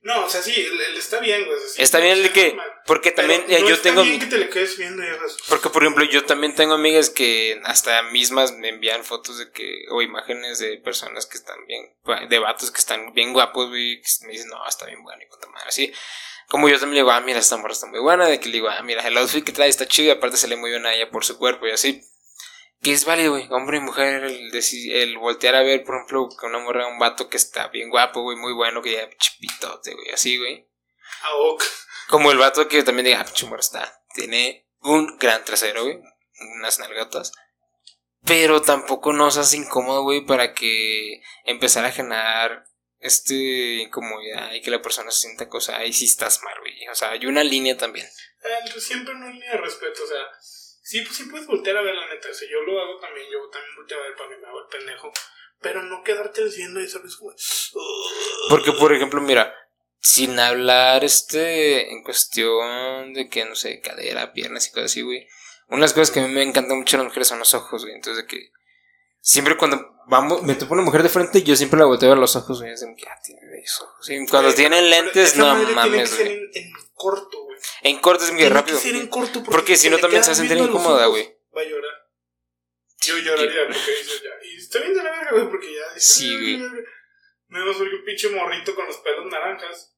[0.03, 1.59] No, o sea, sí, él está bien, güey.
[1.77, 2.49] Está bien el que.
[2.49, 2.71] normal.
[2.87, 4.03] Porque también eh, no yo está tengo.
[4.03, 5.37] bien que te le quedes viendo y hagas.
[5.49, 9.85] Porque, por ejemplo, yo también tengo amigas que hasta mismas me envían fotos de que,
[9.91, 11.95] o imágenes de personas que están bien,
[12.29, 15.29] de vatos que están bien guapos, güey, que me dicen, no, está bien bueno y
[15.29, 15.93] cuánta madre, así.
[16.49, 18.55] Como yo también le digo, ah, mira, esta morra está muy buena, de que le
[18.55, 20.85] digo, ah, mira, el outfit que trae está chido y aparte se le muy bien
[20.85, 22.03] a ella por su cuerpo y así.
[22.83, 26.47] Que es válido, güey, hombre y mujer, el, el voltear a ver, por ejemplo, que
[26.47, 30.11] una morra, un vato que está bien guapo, güey, muy bueno, que ya chipitote, güey,
[30.11, 30.67] así, güey.
[31.23, 31.63] Ah, ok.
[32.09, 34.03] Como el vato que también diga, ah, morra está.
[34.15, 36.01] Tiene un gran trasero, güey.
[36.57, 37.33] Unas nalgatas.
[38.25, 42.65] Pero tampoco nos hace incómodo, güey, para que empezar a generar
[42.99, 45.77] este incomodidad y que la persona se sienta cosa.
[45.77, 46.89] Ahí sí estás mal, güey.
[46.89, 48.07] O sea, hay una línea también.
[48.07, 50.27] Eh, pues siempre hay línea de respeto, o sea,
[50.91, 53.49] sí, pues sí puedes voltear a ver la neta, o yo lo hago también, yo
[53.49, 55.13] también volteo a ver para que me hago el pendejo,
[55.61, 57.33] pero no quedarte viendo y sabes como,
[58.49, 59.55] Porque, por ejemplo, mira,
[60.01, 65.29] sin hablar este en cuestión de que, no sé, cadera, piernas y cosas así, güey.
[65.69, 67.55] Una de las cosas que a mí me encantan mucho de las mujeres son los
[67.55, 67.95] ojos, güey.
[67.95, 68.51] Entonces, de que
[69.21, 72.37] siempre cuando vamos, me topo una mujer de frente, yo siempre la volteo a los
[72.37, 72.75] ojos, güey.
[72.75, 73.41] De que, ah, tiene
[73.81, 74.11] ojos.
[74.11, 76.33] Y cuando Güey, tienen lentes, no mames, güey.
[76.33, 77.59] en, en corto, güey.
[77.83, 78.77] En cortes es muy rápido.
[78.79, 81.25] que ser en corto porque, Porque si no también se va a sentir incómoda, güey.
[81.57, 81.95] Va a llorar.
[83.03, 84.31] Yo lloraría porque dices ya.
[84.47, 85.99] Y está bien de la verga, güey, porque ya.
[86.01, 86.71] Sí, "Ay, güey.
[86.71, 86.89] verga".
[87.49, 89.95] Menos porque un pinche morrito con los pelos naranjas.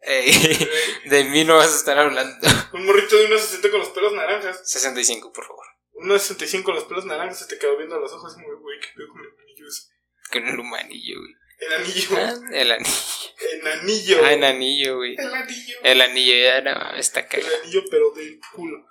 [0.00, 0.30] Ey,
[1.06, 2.46] de mí no vas a estar hablando.
[2.74, 4.60] un morrito de 1.60 con los pelos naranjas.
[4.68, 5.65] 65, por favor.
[6.02, 8.34] 1.65 con los pelos naranjas se te quedó viendo los ojos.
[8.34, 9.82] Como, güey, qué pedo con el anillo ese?
[10.30, 11.34] Con el humanillo, güey.
[11.58, 12.08] El anillo.
[12.16, 12.92] Ah, el anillo.
[13.40, 14.20] El anillo.
[14.24, 15.14] Ah, el anillo, güey.
[15.16, 15.76] El anillo.
[15.82, 17.56] El anillo ya no, está El cagado.
[17.62, 18.86] anillo, pero del culo.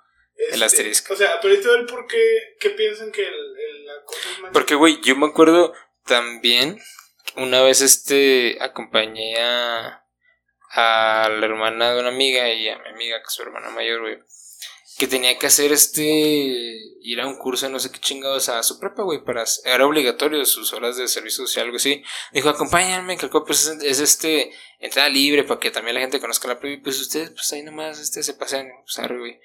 [0.52, 1.14] El asterisco.
[1.14, 4.38] O sea, pero ahorita ver por qué, qué piensan que el, el, la cosa es
[4.40, 4.50] más.
[4.52, 5.72] Porque, güey, yo me acuerdo
[6.04, 6.78] también,
[7.36, 10.04] una vez este, acompañé a,
[10.72, 14.00] a la hermana de una amiga y a mi amiga, que es su hermana mayor,
[14.02, 14.18] güey,
[14.96, 18.80] que tenía que hacer este, ir a un curso, no sé qué chingados, a su
[18.80, 22.02] prepa, güey, para, era obligatorio sus horas de servicio social, algo así.
[22.32, 26.20] Dijo, acompáñenme, que el pues, es, es, este, entrada libre para que también la gente
[26.20, 29.40] conozca la prepa y pues ustedes, pues ahí nomás, este, se pasean, pues, arre, güey.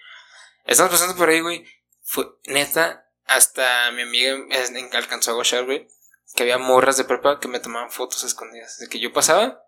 [0.66, 1.66] Estamos pasando por ahí, güey.
[2.02, 4.38] Fue, neta, hasta mi amiga
[4.94, 5.88] alcanzó a gochar, güey.
[6.34, 8.78] Que había morras de prepa que me tomaban fotos escondidas.
[8.78, 9.62] De que yo pasaba,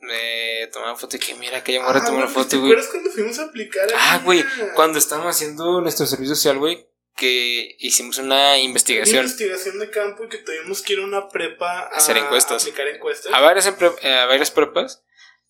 [0.00, 2.72] me tomaban foto y que mira, aquella morra Ah, tomó una foto, ¿Te güey.
[2.72, 3.88] acuerdas cuando fuimos a aplicar?
[3.96, 9.18] Ah, güey, a- cuando estábamos haciendo nuestro servicio social, güey, que hicimos una Una investigación
[9.24, 12.62] investigación de campo y que tuvimos que ir a una prepa a Hacer encuestas.
[12.62, 13.32] aplicar encuestas.
[13.32, 15.02] a varias, a varias prepas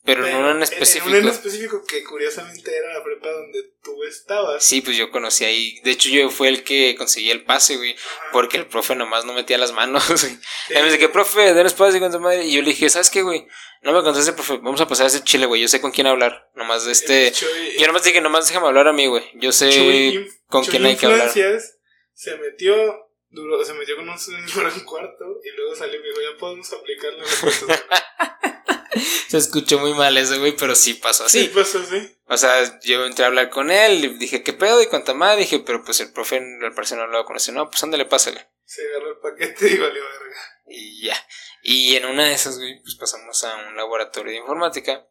[0.04, 1.14] pero, no en específico.
[1.14, 4.64] En en específico que curiosamente era la prepa donde tú estabas.
[4.64, 5.80] Sí, pues yo conocí ahí.
[5.84, 7.94] De hecho, yo fue el que conseguí el pase, güey.
[8.32, 10.38] Porque el profe nomás no metía las manos, güey.
[10.70, 12.44] Y me dice, que profe, den espacio con tu madre.
[12.44, 13.46] Y yo le dije, ¿sabes qué, güey?
[13.82, 14.56] No me contaste, profe.
[14.56, 15.60] Vamos a pasar a ese chile, güey.
[15.60, 16.50] Yo sé con quién hablar.
[16.56, 17.32] Nomás de este.
[17.78, 19.24] yo nomás dije, nomás déjame hablar a mí, güey.
[19.34, 21.30] Yo sé con quién hay que hablar.
[21.30, 23.01] Se metió
[23.32, 26.38] Duró, se metió con un señor en cuarto y luego salió y me dijo, ya
[26.38, 27.24] podemos aplicarlo.
[29.28, 31.46] se escuchó muy mal eso, güey, pero sí pasó así.
[31.46, 32.14] Sí pasó así.
[32.26, 34.82] O sea, yo entré a hablar con él y dije, ¿qué pedo?
[34.82, 37.52] Y cuánta madre, dije, pero pues el profe al parecer no lo conoce.
[37.52, 38.46] No, pues ándale, pásale.
[38.66, 40.36] Se agarró el paquete y valió verga.
[40.66, 41.16] Y ya.
[41.62, 45.06] Y en una de esas, güey, pues pasamos a un laboratorio de informática.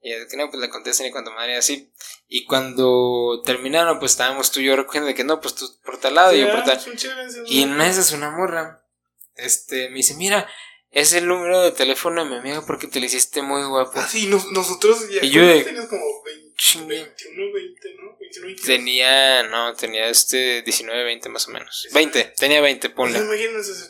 [0.00, 1.90] Y que no, pues le contestan y cuando madre así.
[2.28, 5.98] Y cuando terminaron, pues estábamos tú y yo recogiendo de que no, pues tú por
[5.98, 6.80] tal lado y yo por tal.
[7.46, 8.84] Y en una de esas una morra,
[9.34, 10.48] este, me dice, mira,
[10.90, 13.92] es el número de teléfono de mi amiga porque te lo hiciste muy guapo.
[13.96, 18.16] Ah, sí, nosotros ya y yo de, tenías como 20, 21, 20, ¿no?
[18.18, 18.66] 21, 22.
[18.66, 21.88] Tenía, no, tenía este 19, 20 más o menos.
[21.92, 23.18] 20, tenía 20, ponle.
[23.18, 23.88] Pues imagínense ese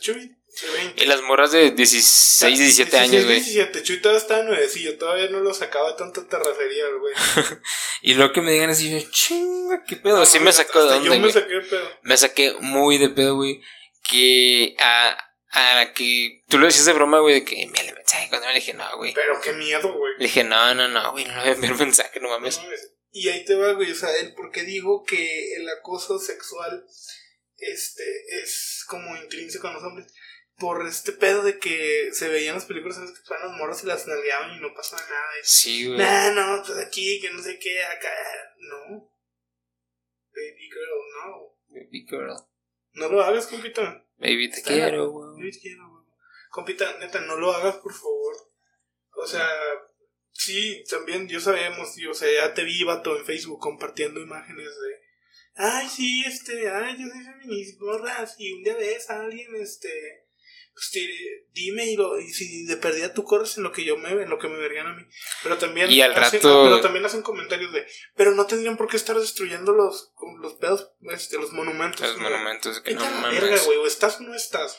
[0.97, 3.41] Y las morras de 16, 17 años, güey.
[3.41, 7.15] 17, Chuy todavía estaba nuevecillo, todavía no lo sacaba tanta terracería, güey.
[8.03, 10.23] y lo que me digan es, yo, chinga, qué pedo.
[10.23, 11.91] Así me sacó de Yo me saqué de pedo.
[12.03, 13.61] Me saqué muy de pedo, güey.
[14.09, 15.17] Que a,
[15.51, 18.29] a la que tú lo decías de broma, güey, de que envíale mensaje.
[18.29, 19.15] Cuando me le dije, no, güey.
[19.15, 20.15] Pero qué miedo, güey.
[20.19, 22.61] Le dije, no, no, no, güey, no le voy a enviar mensaje, no mames.
[23.13, 26.85] Y ahí te va, güey, o sea, el por qué digo que el acoso sexual
[27.59, 28.05] este
[28.43, 30.13] es como intrínseco en los hombres
[30.59, 33.83] por este pedo de que se veían las películas en las que estaban los morros
[33.85, 35.31] y las nalgueaban y no pasaba nada.
[35.43, 35.99] sí, güey.
[35.99, 38.11] Nah, no, pues aquí, que no sé qué, acá.
[38.59, 39.15] No.
[40.33, 41.57] Baby girl, no.
[41.69, 42.37] Baby girl.
[42.93, 44.05] No lo hagas, compita.
[44.17, 45.37] Baby, te quiero, güey.
[45.37, 46.05] Baby, te quiero, güey.
[46.51, 48.35] Compita, neta, no lo hagas, por favor.
[49.13, 49.49] O sea,
[50.33, 55.09] sí, también, yo sabemos, o sea, ya te vi, vato, en Facebook compartiendo imágenes de.
[55.55, 60.28] Ay, sí, este, ay, yo soy feminista, morras, y un día ves a alguien, este
[60.79, 60.93] pues,
[61.55, 64.31] dime y, lo, y si de perdida tú corres en lo que yo me en
[64.31, 65.03] lo que me verían a mí.
[65.43, 66.63] Pero también, y al hacen, rato...
[66.63, 70.93] pero también hacen comentarios de, pero no tendrían por qué estar destruyendo los, los pedos,
[71.11, 72.01] este, los monumentos.
[72.01, 74.79] Los monumentos, que no verga, güey, o estás o no estás.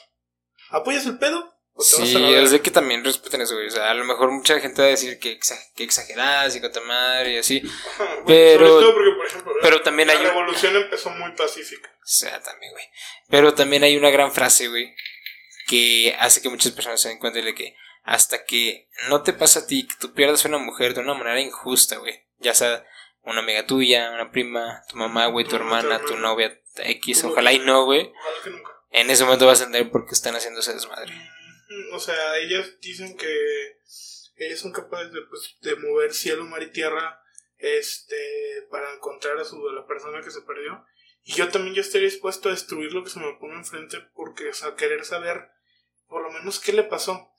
[0.70, 1.54] ¿Apoyas el pedo?
[1.80, 3.68] Sí, es de que también respeten eso, güey.
[3.68, 5.40] O sea, a lo mejor mucha gente va a decir que,
[5.76, 7.62] que exageradas y con madre y así.
[8.28, 10.24] pero, porque, por ejemplo, pero también la hay.
[10.24, 11.90] La revolución empezó muy pacífica.
[11.90, 12.86] O sea, también, güey.
[13.30, 14.94] Pero también hay una gran frase, güey,
[15.70, 19.60] que hace que muchas personas se den cuenta de que hasta que no te pasa
[19.60, 22.84] a ti que tú pierdas a una mujer de una manera injusta, güey, ya sea
[23.22, 27.60] una amiga tuya, una prima, tu mamá, güey, tu hermana, tu novia, X, ojalá y
[27.60, 28.12] no, güey.
[28.90, 31.14] En ese momento vas a entender por qué están haciendo ese desmadre.
[31.92, 33.78] O sea, ellas dicen que
[34.38, 37.22] ellas son capaces de, pues, de mover cielo, mar y tierra
[37.60, 40.84] este para encontrar a su a la persona que se perdió.
[41.26, 44.50] Y yo también yo estaría dispuesto a destruir lo que se me ponga enfrente porque,
[44.50, 45.52] o sea, querer saber
[46.10, 47.32] por lo menos qué le pasó.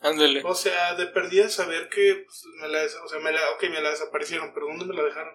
[0.00, 0.42] Ándale.
[0.44, 3.80] O sea, de perdida saber que pues, me la, o sea, me la, okay, me
[3.80, 5.34] la desaparecieron, pero ¿dónde me la dejaron?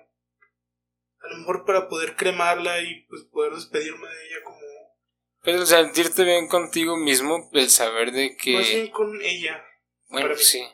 [1.20, 4.60] A lo mejor para poder cremarla y pues poder despedirme de ella como...
[5.42, 8.54] Pero sentirte bien contigo mismo, el saber de que...
[8.54, 9.66] Más bien con ella.
[10.08, 10.66] Bueno, sí.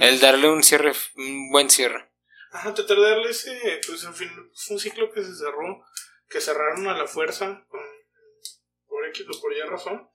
[0.00, 2.08] el darle un cierre, un buen cierre.
[2.52, 5.84] Ajá, tratar de darle ese, pues en fin, fue un ciclo que se cerró,
[6.28, 7.80] que cerraron a la fuerza, con,
[8.86, 10.08] por X o por Y razón.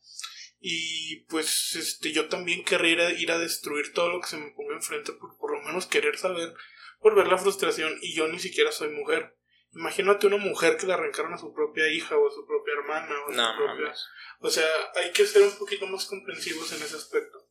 [0.59, 4.75] Y pues este yo también querría ir a, destruir todo lo que se me ponga
[4.75, 6.53] enfrente por por lo menos querer saber,
[6.99, 9.37] por ver la frustración y yo ni siquiera soy mujer.
[9.71, 13.15] Imagínate una mujer que le arrancaron a su propia hija o a su propia hermana
[13.21, 13.93] o a su propia...
[14.39, 17.47] O sea, hay que ser un poquito más comprensivos en ese aspecto.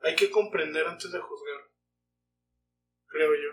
[0.00, 1.70] Hay que comprender antes de juzgar.
[3.06, 3.52] Creo yo.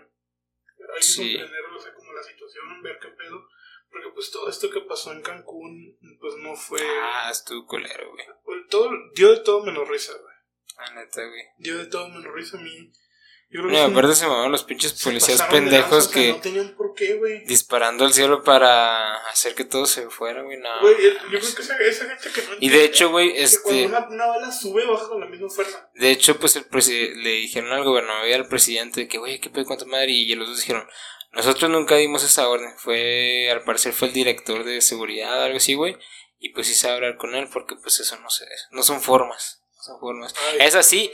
[0.94, 3.48] Hay que comprender, o sea, como la situación, ver qué pedo
[3.90, 6.80] porque pues todo esto que pasó en Cancún, pues no fue...
[7.02, 8.26] Ah, estuvo colero, güey.
[8.68, 10.34] Todo, dio de todo menos risa, güey.
[10.76, 11.42] Ah, neta, güey.
[11.58, 12.92] Dio de todo menos risa a mí.
[13.50, 16.32] Yo creo no, aparte se mamaban los pinches policías pendejos que.
[16.32, 17.46] no tenían por qué, güey.
[17.46, 20.58] Disparando al cielo para hacer que todo se fuera, güey.
[20.58, 20.80] No.
[20.82, 22.56] Güey, yo creo que esa, esa gente que no.
[22.60, 23.88] Y de hecho, güey, este.
[23.88, 25.90] Cuando una, una, bala sube, baja con la misma fuerza.
[25.94, 26.66] De hecho, pues el
[27.22, 30.10] le dijeron al gobernador y al presidente que, güey, qué pedo, cuánto madre.
[30.10, 30.86] Y los dos dijeron,
[31.32, 32.72] nosotros nunca dimos esa orden.
[32.78, 35.96] Fue, al parecer, fue el director de seguridad, algo así, güey.
[36.38, 38.46] Y pues hice hablar con él porque, pues, eso no sé.
[38.70, 39.62] No son formas.
[39.80, 40.34] Son formas.
[40.58, 41.12] es así.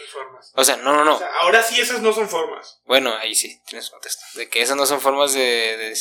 [0.54, 1.20] O sea, no, no, no.
[1.40, 2.80] ahora sí esas no son formas.
[2.84, 4.24] Bueno, ahí sí, tienes contexto.
[4.34, 5.94] De que esas no son formas de, de,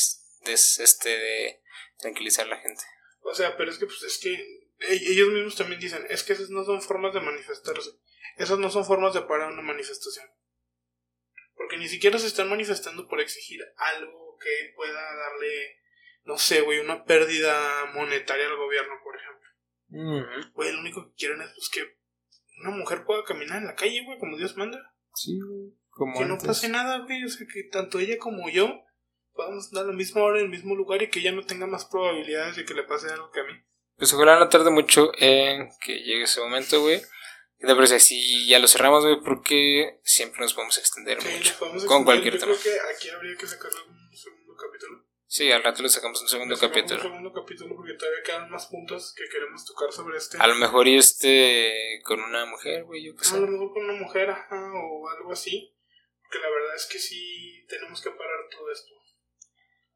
[0.45, 1.61] de, este, de
[1.99, 2.83] tranquilizar a la gente.
[3.21, 4.33] O sea, pero es que, pues, es que
[4.79, 7.91] e, ellos mismos también dicen, es que esas no son formas de manifestarse.
[8.37, 10.27] Esas no son formas de parar una manifestación.
[11.63, 15.79] Porque ni siquiera se están manifestando por exigir algo que pueda darle,
[16.25, 20.51] no sé, güey, una pérdida monetaria al gobierno, por ejemplo.
[20.53, 21.97] Güey, lo único que quieren es pues, que
[22.59, 24.93] una mujer pueda caminar en la calle, güey, como Dios manda.
[25.13, 25.71] Sí, güey.
[25.89, 27.23] Como Que no pase nada, güey.
[27.23, 28.83] O sea, que tanto ella como yo
[29.31, 31.85] podamos dar la misma hora en el mismo lugar y que ella no tenga más
[31.85, 33.53] probabilidades de que le pase algo que a mí.
[33.95, 37.01] Pues ojalá no tarde mucho en que llegue ese momento, güey.
[37.63, 41.55] Y te parece si ya lo cerramos, güey, porque siempre nos podemos extender Sí, mucho.
[41.59, 42.05] podemos Con extender.
[42.05, 42.53] cualquier Yo tema.
[42.59, 45.05] creo que aquí habría que sacar un segundo capítulo.
[45.25, 47.01] Sí, al rato le sacamos un segundo sacamos capítulo.
[47.01, 50.37] Un segundo capítulo porque todavía quedan más puntos que queremos tocar sobre este.
[50.39, 53.39] A lo mejor y este con una mujer, güey, yo qué A sé.
[53.39, 55.73] lo mejor con una mujer, ajá, o algo así.
[56.21, 58.91] Porque la verdad es que sí tenemos que parar todo esto.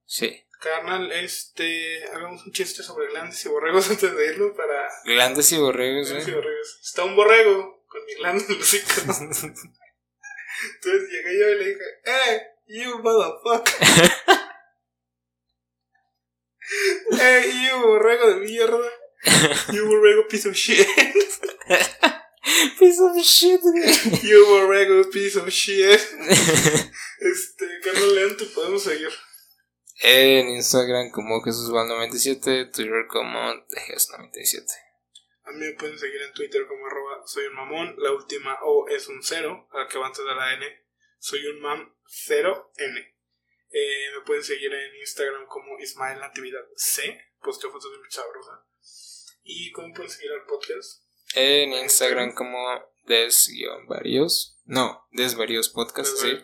[0.08, 0.43] Sí.
[0.60, 2.03] Carnal, este.
[2.05, 4.89] Hagamos un chiste sobre glandes y borregos antes de irlo para.
[5.05, 6.43] Grandes y borregos, Glandes y güey.
[6.43, 6.80] borregos.
[6.84, 8.89] Está un borrego con mi glande en hocico.
[9.01, 12.41] Entonces llegué yo y le dije, ¡Eh!
[12.68, 13.88] You motherfucker.
[17.22, 17.51] ¡Eh!
[17.70, 18.89] You borrego de mierda.
[19.74, 20.88] You borrego piece of shit.
[22.80, 24.22] Piece of shit, güey.
[24.24, 25.99] You borrego piece of shit.
[27.20, 29.10] Este, Carnal León, te podemos seguir.
[30.00, 34.66] En Instagram como JesusVal97, Twitter como Tejes97.
[35.43, 37.95] A mí me pueden seguir en Twitter como arroba soy un mamón.
[37.98, 40.66] La última O es un cero, a la que va antes de la N.
[41.20, 43.14] Soy un mam 0N.
[43.70, 47.20] Eh, me pueden seguir en Instagram como Ismael Natividad C.
[47.41, 48.66] Posteo fotos de mi sabrosa.
[49.43, 51.04] ¿Y cómo pueden seguir al podcast?
[51.34, 52.58] En Instagram como
[53.06, 54.60] Des-Varios.
[54.66, 56.43] No, Desvarios Podcast, Les sí.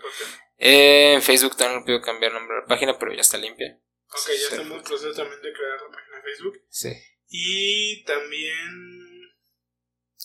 [0.64, 1.16] El podcast.
[1.16, 3.80] En Facebook también no puedo cambiar nombre a la página, pero ya está limpia.
[4.10, 6.62] Ok, ya estamos en proceso también de crear la página de Facebook.
[6.70, 6.90] Sí.
[7.30, 9.34] Y también.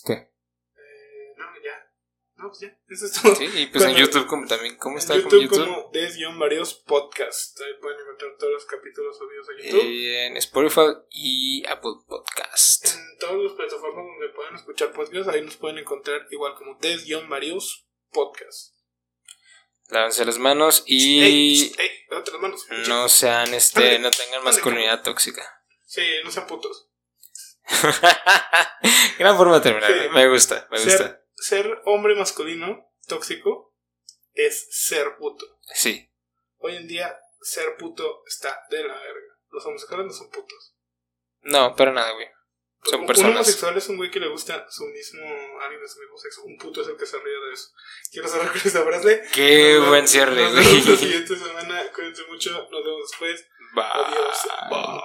[0.05, 0.13] ¿Qué?
[0.13, 1.93] eh, no, ya.
[2.37, 2.79] No, pues ya.
[2.89, 3.35] Eso es todo.
[3.35, 4.77] Sí, y pues en YouTube como también.
[4.77, 5.65] ¿Cómo En está YouTube, con YouTube?
[5.65, 7.61] como des-varios podcast.
[7.61, 9.85] Ahí pueden encontrar todos los capítulos subidos a YouTube.
[9.85, 12.95] Y en Spotify y Apple Podcast.
[12.95, 17.89] En todas las plataformas donde pueden escuchar podcasts, ahí nos pueden encontrar igual como des-varios
[18.13, 18.78] podcast.
[19.89, 21.77] Lávense las manos y ¡Ey!
[22.11, 22.67] Las manos.
[22.89, 25.63] no sean, este, no tengan masculinidad tóxica.
[25.87, 26.89] Sí, no sean putos.
[29.19, 30.09] Gran forma de terminar, Sí.
[30.13, 30.99] me gusta, me gusta.
[30.99, 33.75] Ser, ser hombre masculino tóxico
[34.35, 35.45] es ser puto.
[35.75, 36.05] Sí,
[36.61, 39.39] Hoy en día, ser puto está de la verga.
[39.51, 40.75] Los homosexuales no son putos.
[41.43, 42.27] no, para nada, güey.
[42.85, 43.31] Son personas.
[43.31, 45.21] Un homosexual es un güey que le gusta su mismo,
[45.61, 46.43] alguien de su mismo sexo.
[46.45, 47.69] Un puto es el que se ríe de eso.
[48.11, 49.23] Quiero cerrar con esta frase.
[49.35, 50.97] Qué Nos buen cierre, Nos vemos la güey.
[50.97, 51.83] siguiente semana.
[51.95, 52.51] Cuídense mucho.
[52.71, 53.47] Nos vemos después.
[53.75, 53.85] Bye.
[53.85, 54.39] Adiós.
[54.71, 55.01] Bye.